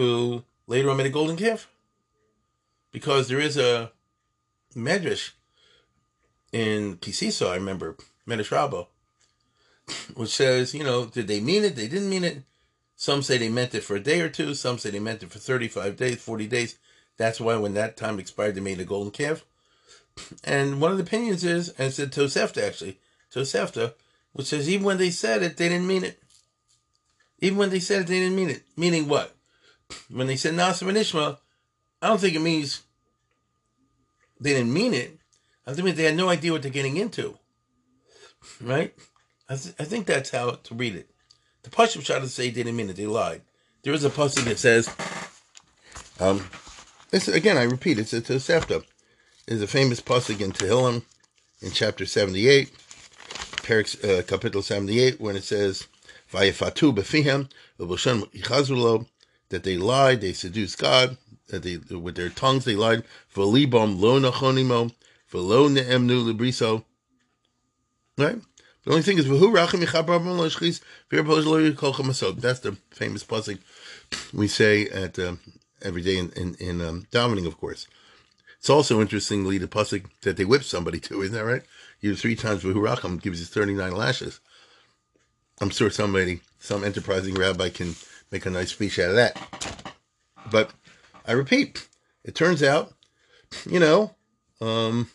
who 0.00 0.42
later 0.66 0.88
on 0.88 0.96
made 0.96 1.04
a 1.04 1.10
golden 1.10 1.36
calf. 1.36 1.68
Because 2.90 3.28
there 3.28 3.38
is 3.38 3.58
a 3.58 3.92
medrash 4.74 5.32
in 6.52 6.96
Kisiso, 6.96 7.50
I 7.50 7.56
remember, 7.56 7.96
Medrash 8.26 8.50
Rabbah, 8.50 8.84
which 10.14 10.30
says, 10.30 10.74
you 10.74 10.82
know, 10.82 11.04
did 11.04 11.28
they 11.28 11.40
mean 11.40 11.64
it? 11.64 11.76
They 11.76 11.86
didn't 11.86 12.08
mean 12.08 12.24
it. 12.24 12.42
Some 12.96 13.20
say 13.22 13.36
they 13.36 13.50
meant 13.50 13.74
it 13.74 13.84
for 13.84 13.94
a 13.94 14.00
day 14.00 14.22
or 14.22 14.30
two. 14.30 14.54
Some 14.54 14.78
say 14.78 14.90
they 14.90 15.00
meant 15.00 15.22
it 15.22 15.30
for 15.30 15.38
35 15.38 15.96
days, 15.96 16.22
40 16.22 16.46
days. 16.46 16.78
That's 17.18 17.38
why 17.38 17.56
when 17.56 17.74
that 17.74 17.98
time 17.98 18.18
expired, 18.18 18.54
they 18.54 18.60
made 18.62 18.80
a 18.80 18.84
golden 18.84 19.12
calf. 19.12 19.44
And 20.42 20.80
one 20.80 20.92
of 20.92 20.96
the 20.96 21.04
opinions 21.04 21.44
is, 21.44 21.68
and 21.78 21.92
said 21.92 22.10
Tosefta 22.10 22.66
actually, 22.66 22.98
Tosefta, 23.32 23.92
which 24.32 24.46
says 24.46 24.66
even 24.66 24.86
when 24.86 24.96
they 24.96 25.10
said 25.10 25.42
it, 25.42 25.58
they 25.58 25.68
didn't 25.68 25.86
mean 25.86 26.04
it. 26.04 26.22
Even 27.40 27.58
when 27.58 27.70
they 27.70 27.80
said 27.80 28.00
it, 28.00 28.06
they 28.06 28.18
didn't 28.20 28.36
mean 28.36 28.48
it. 28.48 28.62
Meaning 28.76 29.06
what? 29.06 29.34
When 30.10 30.26
they 30.26 30.36
said 30.36 30.54
Nasa 30.54 30.86
and 30.88 30.96
Ishma, 30.96 31.38
I 32.02 32.08
don't 32.08 32.20
think 32.20 32.34
it 32.34 32.40
means 32.40 32.82
they 34.40 34.54
didn't 34.54 34.72
mean 34.72 34.94
it. 34.94 35.18
I 35.66 35.74
think 35.74 35.94
they 35.96 36.04
had 36.04 36.16
no 36.16 36.28
idea 36.28 36.52
what 36.52 36.62
they're 36.62 36.70
getting 36.70 36.96
into. 36.96 37.38
Right? 38.60 38.94
I, 39.48 39.56
th- 39.56 39.74
I 39.78 39.84
think 39.84 40.06
that's 40.06 40.30
how 40.30 40.52
to 40.52 40.74
read 40.74 40.94
it. 40.94 41.10
The 41.62 41.70
Pashim 41.70 42.04
shot 42.04 42.22
to 42.22 42.28
say 42.28 42.48
they 42.48 42.62
didn't 42.62 42.76
mean 42.76 42.88
it, 42.90 42.96
they 42.96 43.06
lied. 43.06 43.42
There 43.82 43.92
is 43.92 44.04
a 44.04 44.10
passage 44.10 44.44
that 44.44 44.58
says, 44.58 44.88
um, 46.18 46.48
this 47.10 47.28
again, 47.28 47.56
I 47.56 47.64
repeat, 47.64 47.98
it's 47.98 48.12
a 48.12 48.20
Tosefta. 48.20 48.84
Is 49.46 49.62
a 49.62 49.66
famous 49.66 50.00
pasuk 50.00 50.40
in 50.40 50.52
Tehillim 50.52 51.02
in 51.60 51.70
chapter 51.72 52.06
78, 52.06 52.70
Perik, 53.62 54.04
uh, 54.04 54.22
capital 54.22 54.62
78, 54.62 55.20
when 55.20 55.34
it 55.34 55.42
says, 55.42 55.88
Vayafatu 56.32 56.94
befihem, 56.94 57.48
that 59.50 59.62
they 59.64 59.76
lied, 59.76 60.20
they 60.22 60.32
seduced 60.32 60.78
God, 60.78 61.16
that 61.48 61.62
they 61.62 61.76
with 61.76 62.14
their 62.16 62.30
tongues 62.30 62.64
they 62.64 62.76
lied. 62.76 63.04
V'libam 63.34 64.00
lo 64.00 64.18
nachonimo, 64.18 64.92
v'lo 65.30 65.70
ne'emnu 65.70 66.32
libriso. 66.32 66.84
Right? 68.16 68.40
The 68.84 68.90
only 68.90 69.02
thing 69.02 69.18
is, 69.18 69.26
v'hu 69.26 69.52
rachim 69.54 69.80
That's 72.40 72.60
the 72.60 72.76
famous 72.90 73.24
pasuk 73.24 73.58
we 74.32 74.48
say 74.48 74.88
at 74.88 75.18
uh, 75.18 75.36
every 75.82 76.02
day 76.02 76.16
in 76.18 76.30
in, 76.30 76.54
in 76.54 76.80
um, 76.80 77.06
davening, 77.12 77.46
of 77.46 77.58
course. 77.58 77.86
It's 78.58 78.70
also 78.70 79.00
interestingly 79.00 79.58
the 79.58 79.68
pasuk 79.68 80.04
that 80.22 80.36
they 80.36 80.44
whip 80.44 80.64
somebody 80.64 81.00
to, 81.00 81.22
isn't 81.22 81.34
that 81.34 81.44
right? 81.44 81.62
You 82.00 82.16
three 82.16 82.36
times 82.36 82.62
v'huracham 82.62 83.20
gives 83.20 83.40
you 83.40 83.46
thirty 83.46 83.74
nine 83.74 83.92
lashes. 83.92 84.40
I'm 85.60 85.70
sure 85.70 85.90
somebody, 85.90 86.40
some 86.58 86.84
enterprising 86.84 87.34
rabbi, 87.34 87.68
can 87.68 87.94
make 88.30 88.46
a 88.46 88.50
nice 88.50 88.70
speech 88.70 88.98
out 88.98 89.10
of 89.10 89.16
that. 89.16 89.94
But 90.50 90.72
I 91.26 91.32
repeat, 91.32 91.88
it 92.24 92.34
turns 92.34 92.62
out, 92.62 92.92
you 93.68 93.80
know, 93.80 94.14
um, 94.60 95.10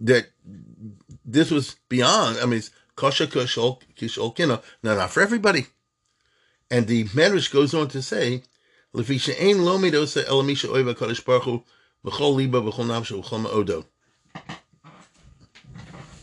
that 0.00 0.26
this 1.24 1.50
was 1.50 1.76
beyond. 1.88 2.38
I 2.38 2.46
mean, 2.46 2.58
it's 2.58 2.70
kosher 2.96 3.26
kishol 3.26 3.80
kishol. 3.96 4.62
No, 4.82 4.96
not 4.96 5.10
for 5.10 5.22
everybody. 5.22 5.66
And 6.70 6.86
the 6.86 7.04
Medrash 7.04 7.52
goes 7.52 7.74
on 7.74 7.88
to 7.88 8.02
say, 8.02 8.42
"Lefisha 8.94 9.34
ein 9.40 9.64
lo 9.64 9.78
midosa 9.78 10.24
elamisha 10.24 10.68
baruch 11.24 11.64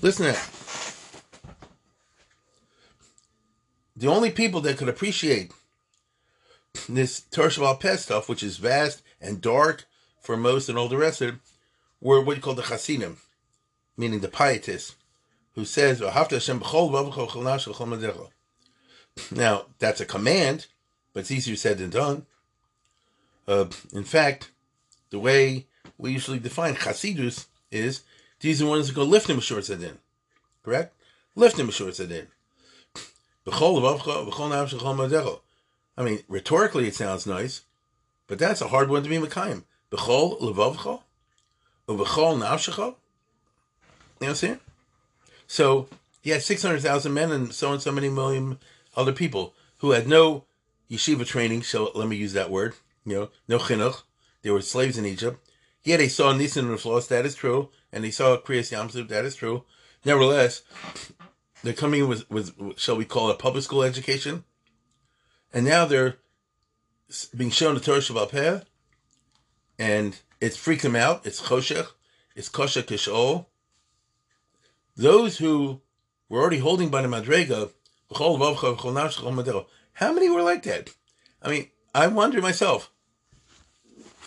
Listen 0.02 0.26
to 0.26 0.32
that. 0.32 0.61
The 4.02 4.08
only 4.08 4.32
people 4.32 4.62
that 4.62 4.78
could 4.80 4.90
appreciate 4.90 5.52
this 6.90 7.20
Torah 7.20 7.76
Pet 7.76 8.00
stuff, 8.00 8.28
which 8.28 8.42
is 8.42 8.58
vast 8.58 9.04
and 9.22 9.40
dark 9.40 9.86
for 10.20 10.36
most 10.36 10.70
and 10.70 10.78
all 10.78 10.88
the 10.88 10.98
rest 10.98 11.22
of 11.22 11.36
it, 11.36 11.36
were 12.02 12.20
what 12.20 12.36
you 12.36 12.42
call 12.42 12.56
the 12.56 12.64
Hasidim, 12.64 13.18
meaning 13.96 14.22
the 14.22 14.28
pietists, 14.28 14.96
who 15.54 15.66
says, 15.66 16.02
Now, 16.02 16.16
that's 19.78 20.02
a 20.02 20.06
command, 20.08 20.66
but 21.14 21.20
it's 21.20 21.30
easier 21.30 21.56
said 21.56 21.78
than 21.78 21.92
done. 21.92 22.26
Uh, 23.48 23.66
in 23.94 24.04
fact, 24.04 24.50
the 25.12 25.20
way 25.20 25.68
we 26.00 26.12
usually 26.12 26.40
define 26.40 26.74
chasidus 26.74 27.46
is 27.70 28.02
these 28.40 28.64
are 28.64 28.66
the 28.66 28.72
ones 28.72 28.88
that 28.88 28.96
go 28.96 29.04
lift 29.04 29.30
lifting 29.30 29.58
b'shor 29.58 29.60
tzadin. 29.60 29.98
Correct? 30.64 30.92
Lift 31.36 31.60
Lifting 31.60 31.68
b'shor 31.68 31.90
tzadin. 31.92 32.26
I 33.48 35.38
mean, 36.04 36.20
rhetorically 36.28 36.88
it 36.88 36.96
sounds 36.96 37.26
nice, 37.26 37.62
but 38.28 38.40
that's 38.40 38.62
a 38.62 38.68
hard 38.68 38.90
one 38.90 39.04
to 39.04 39.10
be 39.10 39.18
Mekayim. 39.18 39.64
B'chol 39.92 40.40
levavcha, 40.40 41.02
u'b'chol 41.88 42.40
nafshecha. 42.40 42.96
You 44.20 44.28
understand? 44.28 44.60
So 45.48 45.88
he 46.22 46.30
had 46.30 46.44
600,000 46.44 47.14
men 47.14 47.32
and 47.32 47.54
so 47.54 47.74
and 47.74 47.82
so 47.82 47.92
many 47.92 48.10
million 48.10 48.60
other 48.96 49.12
people 49.12 49.54
who 49.78 49.92
had 49.92 50.08
no 50.08 50.46
yeshiva 50.90 51.26
training, 51.26 51.64
so 51.64 51.92
let 51.96 52.08
me 52.08 52.16
use 52.16 52.34
that 52.34 52.52
word, 52.52 52.76
you 53.06 53.16
know, 53.16 53.30
no 53.48 53.58
chinuch. 53.58 54.04
They 54.44 54.52
were 54.52 54.62
slaves 54.62 54.98
in 54.98 55.06
Egypt. 55.06 55.40
Yeah, 55.84 55.98
they 55.98 56.10
saw 56.10 56.32
Nisan 56.32 56.70
and 56.70 56.80
Floss, 56.80 57.08
that 57.08 57.26
is 57.26 57.34
true, 57.34 57.70
and 57.92 58.04
they 58.04 58.12
saw 58.12 58.38
Kriyas 58.38 58.72
Yamsuf, 58.72 59.08
that 59.10 59.26
is 59.26 59.36
true. 59.36 59.64
Nevertheless, 60.06 60.62
they're 61.64 61.74
coming 61.74 62.08
with, 62.08 62.30
with, 62.30 62.54
shall 62.78 62.96
we 62.96 63.06
call 63.06 63.30
it, 63.30 63.34
a 63.34 63.38
public 63.38 63.64
school 63.64 63.84
education, 63.84 64.44
and 65.54 65.66
now 65.66 65.86
they're 65.86 66.18
being 67.36 67.52
shown 67.52 67.76
the 67.76 67.80
Torah 67.82 68.00
Shabbat 68.00 68.30
Peh, 68.32 68.62
and 69.78 70.20
it's 70.40 70.58
freaked 70.58 70.84
them 70.84 70.96
out. 70.96 71.26
It's 71.26 71.42
choshech, 71.42 71.88
it's 72.36 72.50
kosher 72.50 72.82
kishol. 72.82 73.48
Those 74.96 75.38
who 75.38 75.82
were 76.30 76.40
already 76.40 76.60
holding 76.60 76.90
by 76.90 77.02
the 77.02 77.08
madrega, 77.08 77.72
how 79.94 80.14
many 80.14 80.30
were 80.30 80.42
like 80.42 80.64
that? 80.64 80.90
I 81.42 81.50
mean, 81.50 81.68
I 81.96 82.08
wonder 82.08 82.42
myself. 82.42 82.92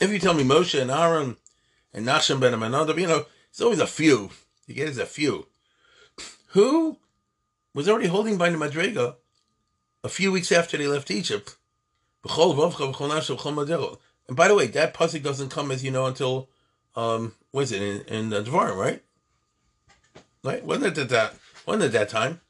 If 0.00 0.10
you 0.10 0.18
tell 0.18 0.34
me 0.34 0.42
Moshe 0.42 0.80
and 0.80 0.90
Aaron 0.90 1.36
and 1.92 2.06
Nachshon 2.06 2.40
ben 2.40 2.54
Aminadab, 2.54 2.98
you 2.98 3.06
know, 3.06 3.26
it's 3.50 3.60
always 3.60 3.78
a 3.78 3.86
few. 3.86 4.30
You 4.66 4.74
get 4.74 4.88
is 4.88 4.98
a 4.98 5.06
few. 5.06 5.46
Who 6.48 6.98
was 7.74 7.88
already 7.88 8.08
holding 8.08 8.38
by 8.38 8.48
the 8.48 8.56
Madrega 8.56 9.16
a 10.02 10.08
few 10.08 10.32
weeks 10.32 10.52
after 10.52 10.76
they 10.76 10.86
left 10.86 11.10
Egypt. 11.10 11.56
And 12.26 14.36
by 14.36 14.48
the 14.48 14.54
way, 14.54 14.66
that 14.68 14.94
pasuk 14.94 15.22
doesn't 15.22 15.50
come, 15.50 15.70
as 15.70 15.84
you 15.84 15.90
know, 15.90 16.06
until 16.06 16.48
um, 16.96 17.34
was 17.52 17.72
it 17.72 17.82
in, 17.82 18.00
in 18.02 18.30
the 18.30 18.42
Dvarim, 18.42 18.76
right? 18.76 19.02
Right? 20.42 20.64
Wasn't 20.64 20.86
it 20.86 20.98
at 20.98 21.08
that? 21.10 21.34
Wasn't 21.66 21.84
it 21.84 21.92
that 21.92 22.08
time? 22.08 22.40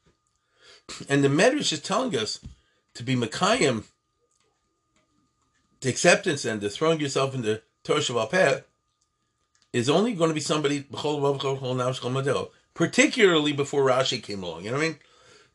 And 1.09 1.23
the 1.23 1.29
Medrash 1.29 1.73
is 1.73 1.81
telling 1.81 2.15
us 2.15 2.39
to 2.93 3.03
be 3.03 3.15
Mekayim, 3.15 3.83
the 5.81 5.89
acceptance 5.89 6.45
and 6.45 6.61
the 6.61 6.69
throwing 6.69 6.99
yourself 6.99 7.33
in 7.33 7.41
the 7.41 7.61
Torah 7.83 7.99
Shabbat 7.99 8.63
is 9.73 9.89
only 9.89 10.13
going 10.13 10.29
to 10.29 10.33
be 10.33 10.39
somebody 10.39 10.85
particularly 12.73 13.53
before 13.53 13.85
Rashi 13.85 14.23
came 14.23 14.43
along. 14.43 14.63
You 14.63 14.71
know 14.71 14.77
what 14.77 14.83
I 14.83 14.89
mean? 14.89 14.99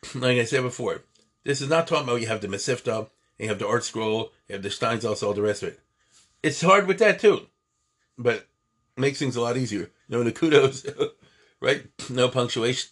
Like 0.15 0.39
I 0.39 0.45
said 0.45 0.63
before, 0.63 1.03
this 1.45 1.61
is 1.61 1.69
not 1.69 1.87
talking 1.87 2.05
about 2.05 2.21
you 2.21 2.27
have 2.27 2.41
the 2.41 2.49
Mesifta, 2.49 3.09
you 3.39 3.49
have 3.49 3.59
the 3.59 3.65
ArtScroll, 3.65 4.31
you 4.49 4.55
have 4.55 4.63
the 4.63 4.69
Steinsaltz, 4.69 5.23
all 5.23 5.35
the 5.35 5.43
rest 5.43 5.63
of 5.63 5.71
it. 5.71 5.81
It's 6.43 6.63
hard 6.63 6.87
with 6.87 6.99
that 6.99 7.21
too, 7.21 7.47
but 8.19 8.47
makes 8.97 9.19
things 9.19 9.37
a 9.37 9.41
lot 9.41 9.57
easier. 9.57 9.91
No 10.09 10.29
kudos, 10.31 10.87
right? 11.61 11.87
No 12.09 12.29
punctuation. 12.29 12.91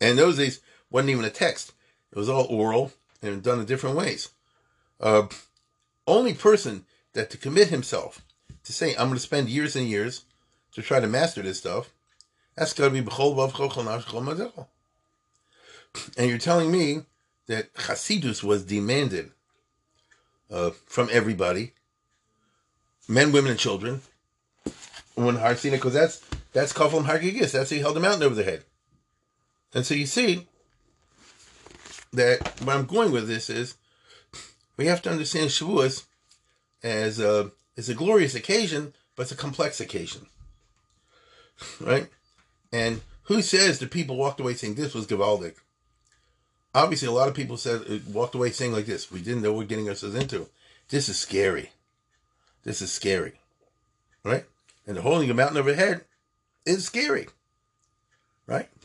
And 0.00 0.18
those 0.18 0.36
days, 0.36 0.60
wasn't 0.90 1.10
even 1.10 1.24
a 1.24 1.30
text. 1.30 1.72
It 2.12 2.18
was 2.18 2.28
all 2.28 2.46
oral 2.46 2.92
and 3.22 3.42
done 3.42 3.60
in 3.60 3.66
different 3.66 3.96
ways. 3.96 4.30
Uh, 5.00 5.26
only 6.06 6.34
person 6.34 6.84
that 7.14 7.30
to 7.30 7.38
commit 7.38 7.68
himself 7.68 8.22
to 8.64 8.72
say, 8.72 8.90
I'm 8.90 9.08
going 9.08 9.14
to 9.14 9.20
spend 9.20 9.48
years 9.48 9.74
and 9.74 9.88
years 9.88 10.24
to 10.72 10.82
try 10.82 11.00
to 11.00 11.06
master 11.06 11.42
this 11.42 11.58
stuff, 11.58 11.92
that's 12.56 12.72
got 12.72 12.84
to 12.84 12.90
be 12.90 13.02
B'chol 13.02 13.34
Vav 13.34 13.52
Chol 13.52 14.66
And 16.16 16.28
you're 16.28 16.38
telling 16.38 16.70
me 16.70 17.02
that 17.46 17.72
Hasidus 17.74 18.42
was 18.42 18.64
demanded 18.64 19.32
uh, 20.50 20.70
from 20.86 21.08
everybody, 21.12 21.72
men, 23.08 23.32
women, 23.32 23.50
and 23.50 23.60
children, 23.60 24.02
when 25.14 25.36
Harsina, 25.36 25.72
because 25.72 25.94
that's 25.94 26.24
that's 26.52 26.72
Kaflam 26.72 27.04
Hargigis. 27.04 27.52
That's 27.52 27.70
how 27.70 27.76
he 27.76 27.80
held 27.80 27.96
the 27.96 28.00
mountain 28.00 28.22
over 28.22 28.34
their 28.34 28.44
head. 28.44 28.64
And 29.74 29.86
so 29.86 29.94
you 29.94 30.06
see 30.06 30.46
that 32.12 32.60
where 32.62 32.76
I'm 32.76 32.86
going 32.86 33.10
with 33.10 33.26
this 33.26 33.48
is 33.48 33.76
we 34.76 34.86
have 34.86 35.02
to 35.02 35.10
understand 35.10 35.50
Shavuos 35.50 36.04
as 36.82 37.20
a, 37.20 37.52
as 37.76 37.88
a 37.88 37.94
glorious 37.94 38.34
occasion, 38.34 38.94
but 39.16 39.22
it's 39.22 39.32
a 39.32 39.36
complex 39.36 39.80
occasion. 39.80 40.26
Right? 41.80 42.08
And 42.72 43.00
who 43.24 43.40
says 43.40 43.78
that 43.78 43.90
people 43.90 44.16
walked 44.16 44.40
away 44.40 44.54
saying 44.54 44.74
this 44.74 44.94
was 44.94 45.06
Gavaldic? 45.06 45.56
Obviously, 46.74 47.08
a 47.08 47.12
lot 47.12 47.28
of 47.28 47.34
people 47.34 47.56
said 47.56 48.06
walked 48.06 48.34
away 48.34 48.50
saying 48.50 48.72
like 48.72 48.86
this: 48.86 49.10
"We 49.10 49.20
didn't 49.20 49.42
know 49.42 49.52
we're 49.52 49.64
getting 49.64 49.88
ourselves 49.88 50.14
into. 50.16 50.48
This 50.88 51.08
is 51.08 51.18
scary. 51.18 51.72
This 52.64 52.80
is 52.80 52.92
scary, 52.92 53.40
right?" 54.24 54.46
And 54.86 54.96
the 54.96 55.02
holding 55.02 55.30
a 55.30 55.34
mountain 55.34 55.58
overhead 55.58 56.04
is 56.64 56.84
scary, 56.84 57.28
right? 58.46 58.68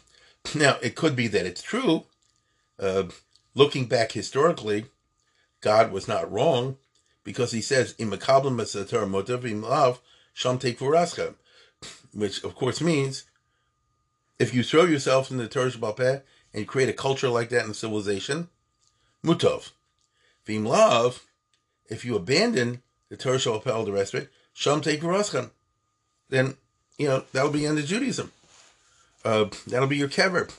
Now, 0.55 0.77
it 0.81 0.95
could 0.95 1.13
be 1.13 1.27
that 1.27 1.45
it's 1.45 1.61
true. 1.61 2.05
Uh, 2.79 3.03
looking 3.53 3.85
back 3.85 4.13
historically, 4.13 4.85
God 5.59 5.91
was 5.91 6.07
not 6.07 6.31
wrong 6.31 6.77
because 7.25 7.51
he 7.51 7.61
says, 7.61 7.95
"In 7.97 8.09
love, 9.61 9.99
which 12.13 12.43
of 12.43 12.55
course 12.55 12.81
means 12.81 13.25
if 14.39 14.53
you 14.53 14.63
throw 14.63 14.85
yourself 14.85 15.31
in 15.31 15.37
the 15.37 15.47
Torah 15.47 15.71
Shabbat 15.71 16.21
and 16.53 16.67
create 16.67 16.89
a 16.89 16.93
culture 16.93 17.29
like 17.29 17.49
that 17.49 17.65
in 17.65 17.73
civilization, 17.73 18.49
mutov. 19.23 19.71
Vim 20.45 20.65
love, 20.65 21.25
if 21.89 22.05
you 22.05 22.15
abandon 22.15 22.81
the 23.09 23.17
Torah 23.17 23.37
Shabbat, 23.37 23.85
the 23.85 23.91
rest 23.91 24.13
of 24.13 24.23
it, 24.23 24.31
sham 24.53 24.81
take 24.81 25.01
then 26.29 26.55
you 26.97 27.07
know 27.07 27.23
that'll 27.31 27.51
be 27.51 27.67
under 27.67 27.81
Judaism. 27.81 28.31
Uh, 29.23 29.45
that'll 29.67 29.87
be 29.87 29.97
your 29.97 30.09
kever, 30.09 30.51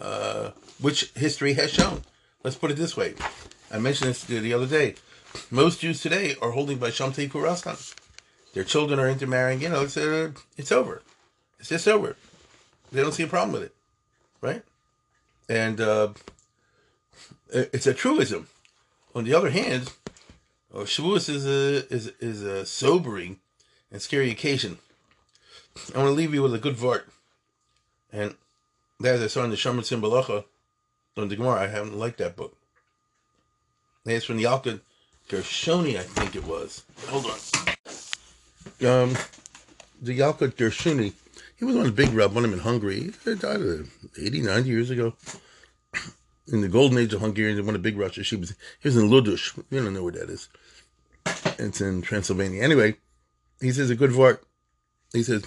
uh, 0.00 0.50
which 0.80 1.10
history 1.14 1.54
has 1.54 1.70
shown. 1.70 2.02
Let's 2.42 2.56
put 2.56 2.70
it 2.70 2.76
this 2.76 2.96
way. 2.96 3.14
I 3.70 3.78
mentioned 3.78 4.10
this 4.10 4.24
the 4.24 4.52
other 4.52 4.66
day. 4.66 4.94
Most 5.50 5.80
Jews 5.80 6.00
today 6.00 6.36
are 6.40 6.52
holding 6.52 6.78
by 6.78 6.90
Shamtei 6.90 7.28
Kuraskan. 7.28 7.94
Their 8.52 8.64
children 8.64 9.00
are 9.00 9.08
intermarrying. 9.08 9.60
You 9.60 9.68
know, 9.68 9.82
it's 9.82 9.96
uh, 9.96 10.30
it's 10.56 10.70
over. 10.70 11.02
It's 11.58 11.68
just 11.68 11.88
over. 11.88 12.16
They 12.92 13.02
don't 13.02 13.12
see 13.12 13.24
a 13.24 13.28
problem 13.28 13.52
with 13.52 13.62
it, 13.62 13.74
right? 14.40 14.62
And 15.48 15.80
uh, 15.80 16.14
it's 17.50 17.86
a 17.86 17.94
truism. 17.94 18.48
On 19.14 19.24
the 19.24 19.34
other 19.34 19.50
hand, 19.50 19.92
uh, 20.74 20.80
Shavuos 20.80 21.28
is 21.28 21.46
a 21.46 21.86
is 21.92 22.12
is 22.18 22.42
a 22.42 22.66
sobering 22.66 23.38
and 23.92 24.02
scary 24.02 24.30
occasion. 24.30 24.78
I 25.94 25.98
want 25.98 26.08
to 26.08 26.12
leave 26.12 26.34
you 26.34 26.42
with 26.42 26.54
a 26.54 26.58
good 26.58 26.76
vart. 26.76 27.04
And 28.12 28.34
that 29.00 29.16
is 29.16 29.22
I 29.22 29.26
saw 29.26 29.44
in 29.44 29.50
the 29.50 29.56
Shomer 29.56 29.80
Simbalacha 29.80 30.44
on 31.16 31.28
the 31.28 31.36
Gemara, 31.36 31.62
I 31.62 31.66
haven't 31.68 31.96
liked 31.96 32.18
that 32.18 32.36
book. 32.36 32.56
It's 34.04 34.24
from 34.24 34.36
the 34.36 34.44
Yalkut 34.44 34.80
Gershoni, 35.28 35.96
I 35.96 36.02
think 36.02 36.36
it 36.36 36.44
was. 36.44 36.84
Hold 37.08 37.26
on. 37.26 37.38
Um, 38.86 39.16
the 40.02 40.18
Yalkut 40.18 40.54
Gershoni, 40.54 41.12
he 41.56 41.64
was 41.64 41.76
one 41.76 41.86
of 41.86 41.94
the 41.94 42.04
big 42.04 42.14
rab, 42.14 42.34
one 42.34 42.44
of 42.44 42.50
them 42.50 42.58
in 42.58 42.64
Hungary. 42.64 43.12
He 43.24 43.34
died 43.34 43.60
uh, 43.60 43.84
80, 44.20 44.42
90 44.42 44.68
years 44.68 44.90
ago. 44.90 45.14
In 46.52 46.60
the 46.60 46.68
golden 46.68 46.98
age 46.98 47.14
of 47.14 47.22
Hungarians, 47.22 47.58
one 47.62 47.74
of 47.74 47.82
the 47.82 47.90
big 47.90 47.98
Russians. 47.98 48.26
She 48.26 48.36
was, 48.36 48.54
he 48.78 48.88
was 48.88 48.98
in 48.98 49.08
Ludush. 49.08 49.56
You 49.70 49.82
don't 49.82 49.94
know 49.94 50.02
where 50.02 50.12
that 50.12 50.28
is. 50.28 50.50
It's 51.58 51.80
in 51.80 52.02
Transylvania. 52.02 52.62
Anyway, 52.62 52.96
he 53.62 53.72
says 53.72 53.88
a 53.88 53.94
good 53.94 54.10
vart. 54.10 54.40
He 55.14 55.22
says, 55.22 55.42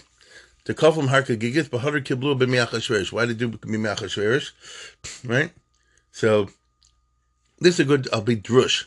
the 0.65 0.73
kafam 0.73 1.09
harka 1.09 1.37
gigis 1.37 1.69
b'hadar 1.69 2.03
kiblu 2.03 2.35
b'miachashverish. 2.39 3.11
Why 3.11 3.27
did 3.27 3.37
do 3.37 3.49
b'miachashverish? 3.49 4.51
Right? 5.23 5.51
So, 6.11 6.49
this 7.59 7.75
is 7.75 7.81
a 7.81 7.85
good, 7.85 8.09
I'll 8.11 8.21
be 8.21 8.35
drush. 8.35 8.85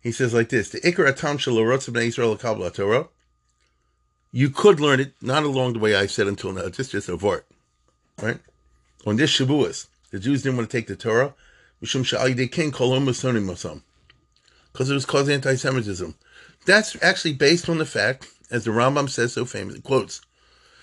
He 0.00 0.12
says 0.12 0.32
like 0.32 0.48
this, 0.48 0.70
the 0.70 0.80
ikar 0.80 1.06
atam 1.06 1.36
b'nei 1.36 2.08
Yisrael 2.08 2.40
kabla 2.40 2.72
Torah. 2.72 3.08
You 4.32 4.50
could 4.50 4.80
learn 4.80 5.00
it, 5.00 5.12
not 5.20 5.42
along 5.42 5.72
the 5.72 5.78
way 5.80 5.94
I 5.94 6.06
said 6.06 6.26
until 6.26 6.52
now, 6.52 6.68
just, 6.68 6.92
just 6.92 7.08
a 7.08 7.16
vort. 7.16 7.46
Right? 8.22 8.38
On 9.06 9.16
this 9.16 9.30
Shavuos, 9.36 9.88
the 10.10 10.18
Jews 10.18 10.42
didn't 10.42 10.58
want 10.58 10.70
to 10.70 10.76
take 10.76 10.86
the 10.86 10.96
Torah. 10.96 11.34
Because 11.80 11.94
it 14.90 14.94
was 14.94 15.06
causing 15.06 15.34
anti-Semitism. 15.34 16.14
That's 16.66 17.02
actually 17.02 17.32
based 17.32 17.68
on 17.70 17.78
the 17.78 17.86
fact, 17.86 18.28
as 18.50 18.64
the 18.64 18.70
Rambam 18.70 19.08
says 19.08 19.32
so 19.32 19.46
famously, 19.46 19.80
quotes, 19.80 20.20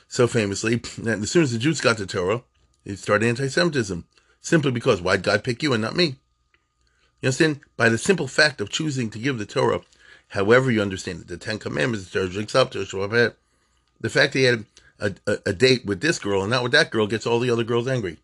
so 0.08 0.26
famously 0.26 0.78
that 0.98 1.20
as 1.20 1.30
soon 1.30 1.44
as 1.44 1.52
the 1.52 1.60
Jews 1.60 1.80
got 1.82 1.98
the 1.98 2.08
Torah, 2.08 2.42
it 2.84 2.98
started 2.98 3.28
anti-Semitism, 3.28 4.06
simply 4.42 4.72
because 4.72 5.02
why'd 5.02 5.22
God 5.22 5.44
pick 5.44 5.62
you 5.62 5.74
and 5.74 5.84
not 5.84 5.96
me? 5.96 6.16
You 7.22 7.28
understand? 7.28 7.60
By 7.76 7.90
the 7.90 7.98
simple 8.00 8.28
fact 8.28 8.60
of 8.60 8.70
choosing 8.70 9.12
to 9.12 9.20
give 9.20 9.38
the 9.38 9.46
Torah, 9.46 9.82
however 10.30 10.72
you 10.72 10.82
understand 10.82 11.22
it, 11.22 11.28
the 11.28 11.38
Ten 11.38 11.60
Commandments, 11.60 12.10
the 12.12 13.36
the 14.00 14.10
fact 14.10 14.34
that 14.34 14.40
he 14.40 14.46
had 14.46 14.66
a, 15.00 15.14
a, 15.26 15.38
a, 15.48 15.54
date 15.54 15.86
with 15.86 16.02
this 16.02 16.20
girl 16.20 16.42
and 16.42 16.52
not 16.52 16.64
with 16.64 16.72
that 16.72 16.92
girl 16.92 17.08
gets 17.08 17.26
all 17.26 17.40
the 17.40 17.50
other 17.50 17.64
girls 17.64 17.88
angry, 17.88 18.18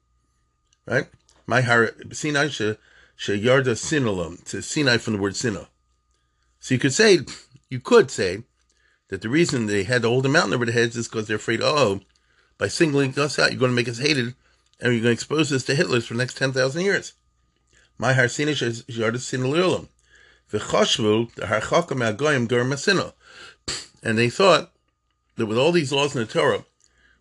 right? 0.85 1.07
My 1.45 1.61
heart, 1.61 2.15
Sinai 2.15 2.47
she 2.47 2.75
Sheyarda 3.17 3.75
Sinalam, 3.75 4.43
to 4.45 4.61
Sinai 4.61 4.97
from 4.97 5.13
the 5.13 5.19
word 5.19 5.35
Sinah. 5.35 5.67
So 6.59 6.73
you 6.73 6.79
could 6.79 6.93
say, 6.93 7.19
you 7.69 7.79
could 7.79 8.09
say 8.09 8.43
that 9.09 9.21
the 9.21 9.29
reason 9.29 9.65
they 9.65 9.83
had 9.83 10.01
to 10.03 10.09
hold 10.09 10.25
the 10.25 10.29
mountain 10.29 10.53
over 10.53 10.65
their 10.65 10.73
heads 10.73 10.95
is 10.95 11.07
because 11.07 11.27
they're 11.27 11.37
afraid, 11.37 11.61
oh, 11.61 12.01
by 12.57 12.67
singling 12.67 13.17
us 13.19 13.37
out, 13.37 13.51
you're 13.51 13.59
going 13.59 13.71
to 13.71 13.75
make 13.75 13.89
us 13.89 13.99
hated 13.99 14.35
and 14.79 14.93
you're 14.93 15.01
going 15.01 15.03
to 15.03 15.11
expose 15.11 15.51
us 15.51 15.63
to 15.65 15.75
Hitler's 15.75 16.05
for 16.05 16.13
the 16.13 16.19
next 16.19 16.37
10,000 16.37 16.81
years. 16.81 17.13
My 17.97 18.13
harsinish 18.13 18.61
is 18.61 18.83
yardasin 18.83 19.41
lilam. 19.41 19.87
V'chashvu, 20.53 21.33
the 21.33 21.47
harchakam 21.47 22.15
agoyim 22.15 22.47
gur 22.47 22.63
masina. 22.63 23.13
And 24.03 24.17
they 24.17 24.29
thought 24.29 24.71
that 25.35 25.47
with 25.47 25.57
all 25.57 25.71
these 25.71 25.91
laws 25.91 26.15
in 26.15 26.21
the 26.21 26.27
Torah, 26.27 26.65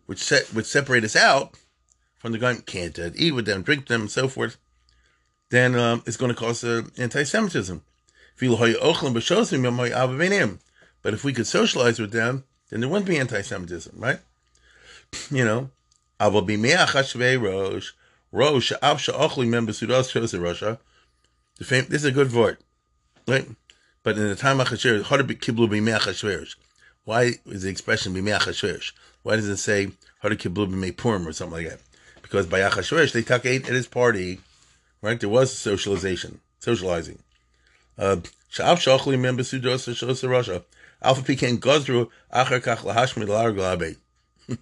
which 0.06 0.22
set, 0.22 0.52
which 0.52 0.66
separate 0.66 1.04
us 1.04 1.16
out 1.16 1.54
from 2.18 2.32
the 2.32 2.38
goyim, 2.38 2.60
can't 2.62 2.98
eat 3.16 3.32
with 3.32 3.46
them, 3.46 3.62
drink 3.62 3.86
them, 3.86 4.02
and 4.02 4.10
so 4.10 4.28
forth, 4.28 4.58
then 5.48 5.74
um, 5.74 6.02
it's 6.06 6.18
going 6.18 6.28
to 6.28 6.38
cause 6.38 6.62
uh, 6.62 6.82
anti-Semitism. 6.98 7.82
But 8.38 8.50
if 11.14 11.24
we 11.24 11.32
could 11.32 11.46
socialize 11.46 11.98
with 11.98 12.12
them, 12.12 12.44
then 12.70 12.80
there 12.80 12.88
wouldn't 12.88 13.08
be 13.08 13.18
anti-Semitism, 13.18 13.98
right? 13.98 14.20
You 15.30 15.44
know, 15.44 15.70
rosh. 18.32 18.72
The 21.58 21.64
fame, 21.64 21.84
this 21.88 22.00
is 22.00 22.06
a 22.06 22.12
good 22.12 22.32
word, 22.32 22.56
right? 23.32 23.48
But 24.02 24.18
in 24.18 24.28
the 24.28 24.36
time 24.36 24.60
of 24.60 24.68
Achashverosh, 24.68 25.04
kiblu 25.04 25.68
b'mei 25.68 26.54
Why 27.04 27.32
is 27.46 27.62
the 27.62 27.70
expression 27.70 28.14
b'mei 28.14 28.38
Achashverosh? 28.38 28.92
Why 29.22 29.36
does 29.36 29.48
it 29.48 29.56
say 29.56 29.86
to 29.86 30.28
kiblu 30.28 30.68
b'mei 30.68 30.96
Purim 30.96 31.26
or 31.26 31.32
something 31.32 31.64
like 31.64 31.68
that? 31.70 31.80
Because 32.20 32.46
by 32.46 32.60
Achashverosh 32.60 33.12
they 33.12 33.22
took 33.22 33.46
ate 33.46 33.66
at 33.66 33.74
his 33.74 33.86
party, 33.86 34.40
right? 35.00 35.18
There 35.18 35.28
was 35.28 35.56
socialization, 35.56 36.40
socializing. 36.58 37.20
Uh, 37.98 38.16
Sha'af 38.52 38.78
shachli 38.78 39.18
member 39.18 39.42
sudas 39.42 39.96
shows 39.96 40.22
Russia. 40.24 40.62
Alpha 41.00 41.22
Pecan 41.22 41.58
Gozru 41.58 42.10
Achar 42.32 42.60
Kach 42.60 42.78
Lahashmid 42.78 43.28
Lar 43.28 43.78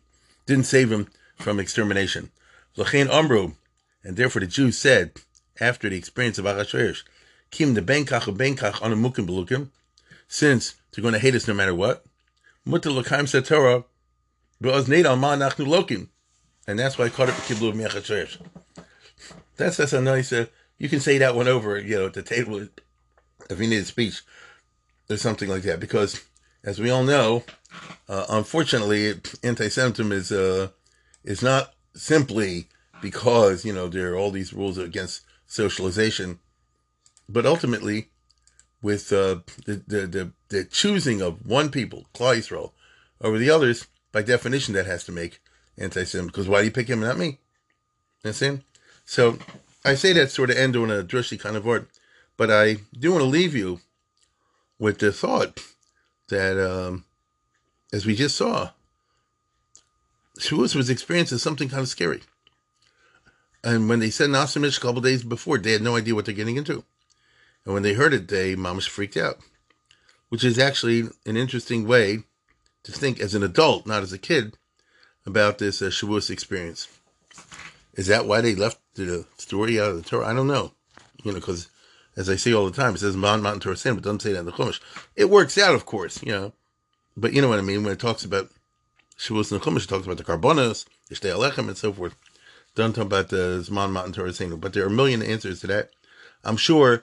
Didn't 0.46 0.64
save 0.64 0.92
him 0.92 1.08
from 1.36 1.58
extermination. 1.58 2.30
Lachain 2.76 3.08
Amru, 3.10 3.52
and 4.04 4.16
therefore 4.16 4.40
the 4.40 4.46
Jews 4.46 4.78
said, 4.78 5.12
after 5.60 5.88
the 5.88 5.96
experience 5.96 6.38
of 6.38 6.44
Achashverosh, 6.44 7.02
Kim 7.50 7.74
the 7.74 7.82
Benkach 7.82 8.26
of 8.26 8.36
Benkach 8.36 8.82
on 8.82 8.92
a 8.92 8.96
Mukim 8.96 9.26
Belukim, 9.26 9.68
since 10.28 10.74
they're 10.90 11.02
going 11.02 11.14
to 11.14 11.20
hate 11.20 11.34
us 11.34 11.48
no 11.48 11.54
matter 11.54 11.74
what, 11.74 12.04
Mutta 12.64 12.88
Lakaim 12.88 13.24
Satorah, 13.24 13.84
Be'oz 14.60 14.86
Nedal 14.86 15.16
Ma 15.16 15.34
Nachnu 15.36 15.66
Lokim. 15.66 16.08
And 16.66 16.78
that's 16.78 16.98
why 16.98 17.06
I 17.06 17.08
called 17.08 17.30
it 17.30 17.36
the 17.36 17.54
Kiblu 17.54 17.70
of 17.70 17.74
Achashverosh. 17.74 18.38
That's, 19.56 19.76
that's 19.78 19.92
a 19.92 20.00
nice, 20.00 20.32
uh, 20.32 20.46
you 20.78 20.88
can 20.88 21.00
say 21.00 21.18
that 21.18 21.34
one 21.34 21.48
over, 21.48 21.78
you 21.78 21.96
know, 21.96 22.06
at 22.06 22.14
the 22.14 22.22
table 22.22 22.68
if 23.48 23.60
you 23.60 23.66
need 23.66 23.78
a 23.78 23.84
speech 23.84 24.22
or 25.08 25.16
something 25.16 25.48
like 25.48 25.62
that, 25.62 25.80
because 25.80 26.20
as 26.64 26.78
we 26.78 26.90
all 26.90 27.04
know, 27.04 27.42
Uh, 28.08 28.26
unfortunately, 28.28 29.14
anti-Semitism 29.44 30.10
is 30.10 30.32
uh, 30.32 30.70
is 31.22 31.40
not 31.42 31.72
simply 31.94 32.66
because 33.00 33.64
you 33.64 33.72
know 33.72 33.86
there 33.88 34.12
are 34.12 34.16
all 34.16 34.32
these 34.32 34.52
rules 34.52 34.76
against 34.78 35.22
socialization, 35.46 36.40
but 37.32 37.46
ultimately, 37.46 38.08
with 38.82 39.12
uh, 39.12 39.40
the, 39.66 39.82
the, 39.86 40.06
the 40.06 40.32
the 40.48 40.64
choosing 40.64 41.22
of 41.22 41.46
one 41.46 41.70
people, 41.70 42.06
Yisrael, 42.14 42.72
over 43.20 43.38
the 43.38 43.50
others, 43.50 43.86
by 44.12 44.22
definition, 44.22 44.74
that 44.74 44.86
has 44.86 45.04
to 45.04 45.12
make 45.12 45.40
anti-Semitic. 45.78 46.32
Because 46.32 46.48
why 46.48 46.60
do 46.60 46.64
you 46.66 46.70
pick 46.70 46.88
him 46.88 47.02
and 47.02 47.08
not 47.08 47.18
me? 47.18 47.38
You 48.22 48.28
understand? 48.28 48.64
So 49.04 49.38
I 49.84 49.94
say 49.94 50.12
that 50.14 50.30
sort 50.30 50.50
of 50.50 50.56
end 50.56 50.76
on 50.76 50.90
a 50.90 51.02
drushy 51.02 51.38
kind 51.38 51.56
of 51.56 51.64
word, 51.64 51.86
but 52.36 52.50
I 52.50 52.76
do 52.98 53.12
want 53.12 53.22
to 53.22 53.28
leave 53.28 53.54
you 53.54 53.80
with 54.78 54.98
the 54.98 55.12
thought 55.12 55.60
that, 56.28 56.58
um, 56.58 57.04
as 57.92 58.06
we 58.06 58.14
just 58.14 58.36
saw, 58.36 58.70
Shavuos 60.38 60.74
was 60.74 60.90
experiencing 60.90 61.38
something 61.38 61.68
kind 61.68 61.82
of 61.82 61.88
scary. 61.88 62.22
And 63.62 63.88
when 63.88 64.00
they 64.00 64.10
said 64.10 64.30
Nasimish 64.30 64.78
a 64.78 64.80
couple 64.80 65.02
days 65.02 65.22
before, 65.22 65.58
they 65.58 65.72
had 65.72 65.82
no 65.82 65.96
idea 65.96 66.14
what 66.14 66.24
they're 66.24 66.34
getting 66.34 66.56
into. 66.56 66.82
And 67.64 67.74
when 67.74 67.82
they 67.82 67.94
heard 67.94 68.14
it, 68.14 68.28
they 68.28 68.56
mamish 68.56 68.88
freaked 68.88 69.16
out, 69.16 69.38
which 70.28 70.44
is 70.44 70.58
actually 70.58 71.08
an 71.26 71.36
interesting 71.36 71.86
way 71.86 72.24
to 72.84 72.92
think 72.92 73.20
as 73.20 73.34
an 73.34 73.42
adult, 73.42 73.86
not 73.86 74.02
as 74.02 74.12
a 74.12 74.18
kid, 74.18 74.56
about 75.26 75.58
this 75.58 75.82
uh, 75.82 75.86
Shavuos 75.86 76.30
experience. 76.30 76.88
Is 77.94 78.06
that 78.06 78.26
why 78.26 78.40
they 78.40 78.54
left 78.54 78.78
the 78.94 79.26
story 79.36 79.78
out 79.80 79.90
of 79.90 79.96
the 79.96 80.08
Torah? 80.08 80.26
I 80.26 80.32
don't 80.32 80.46
know. 80.46 80.72
You 81.22 81.32
know, 81.32 81.38
because 81.38 81.68
as 82.16 82.30
I 82.30 82.36
say 82.36 82.52
all 82.52 82.64
the 82.64 82.76
time, 82.76 82.94
it 82.94 82.98
says 82.98 83.16
Mount 83.16 83.42
Matan 83.42 83.60
Toraseinu, 83.60 83.96
but 83.96 84.04
doesn't 84.04 84.22
say 84.22 84.32
that 84.32 84.40
in 84.40 84.46
the 84.46 84.52
Chumash. 84.52 84.80
It 85.16 85.28
works 85.30 85.58
out, 85.58 85.74
of 85.74 85.86
course, 85.86 86.22
you 86.22 86.32
know. 86.32 86.52
But 87.16 87.32
you 87.32 87.42
know 87.42 87.48
what 87.48 87.58
I 87.58 87.62
mean 87.62 87.82
when 87.82 87.92
it 87.92 88.00
talks 88.00 88.24
about 88.24 88.50
Shavuos 89.18 89.52
and 89.52 89.60
the 89.60 89.64
Chumash, 89.64 89.84
it 89.84 89.88
talks 89.88 90.06
about 90.06 90.16
the 90.16 90.24
Karbonos, 90.24 90.86
Shtei 91.10 91.34
HaLechem, 91.34 91.68
and 91.68 91.76
so 91.76 91.92
forth. 91.92 92.14
Don't 92.74 92.94
talk 92.94 93.06
about 93.06 93.28
the 93.28 93.64
Zman 93.66 93.92
Matan 93.92 94.12
Toraseinu. 94.12 94.60
But 94.60 94.72
there 94.72 94.84
are 94.84 94.88
a 94.88 94.90
million 94.90 95.22
answers 95.22 95.60
to 95.60 95.66
that. 95.66 95.90
I'm 96.44 96.56
sure 96.56 97.02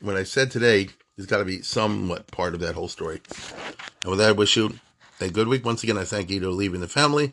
what 0.00 0.16
I 0.16 0.22
said 0.22 0.50
today 0.50 0.88
has 1.16 1.26
got 1.26 1.38
to 1.38 1.44
be 1.44 1.62
somewhat 1.62 2.26
part 2.28 2.54
of 2.54 2.60
that 2.60 2.74
whole 2.74 2.88
story. 2.88 3.20
And 4.02 4.10
with 4.10 4.18
that, 4.18 4.28
I 4.28 4.32
wish 4.32 4.56
you 4.56 4.78
a 5.20 5.28
good 5.28 5.48
week. 5.48 5.64
Once 5.64 5.82
again, 5.82 5.98
I 5.98 6.04
thank 6.04 6.30
you 6.30 6.40
Guido 6.40 6.52
leaving 6.52 6.80
the 6.80 6.88
family 6.88 7.32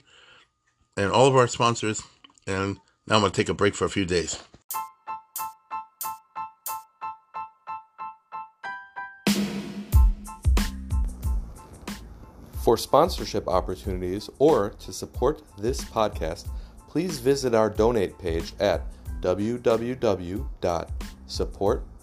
and 0.97 1.11
all 1.11 1.27
of 1.27 1.35
our 1.35 1.47
sponsors. 1.47 2.01
And 2.47 2.77
now 3.07 3.15
I'm 3.15 3.21
going 3.21 3.31
to 3.31 3.35
take 3.35 3.49
a 3.49 3.53
break 3.53 3.75
for 3.75 3.85
a 3.85 3.89
few 3.89 4.05
days. 4.05 4.41
For 12.63 12.77
sponsorship 12.77 13.47
opportunities 13.49 14.29
or 14.39 14.69
to 14.69 14.93
support 14.93 15.41
this 15.57 15.83
podcast, 15.83 16.47
please 16.87 17.19
visit 17.19 17.53
our 17.53 17.69
donate 17.69 18.17
page 18.17 18.53
at 18.59 18.81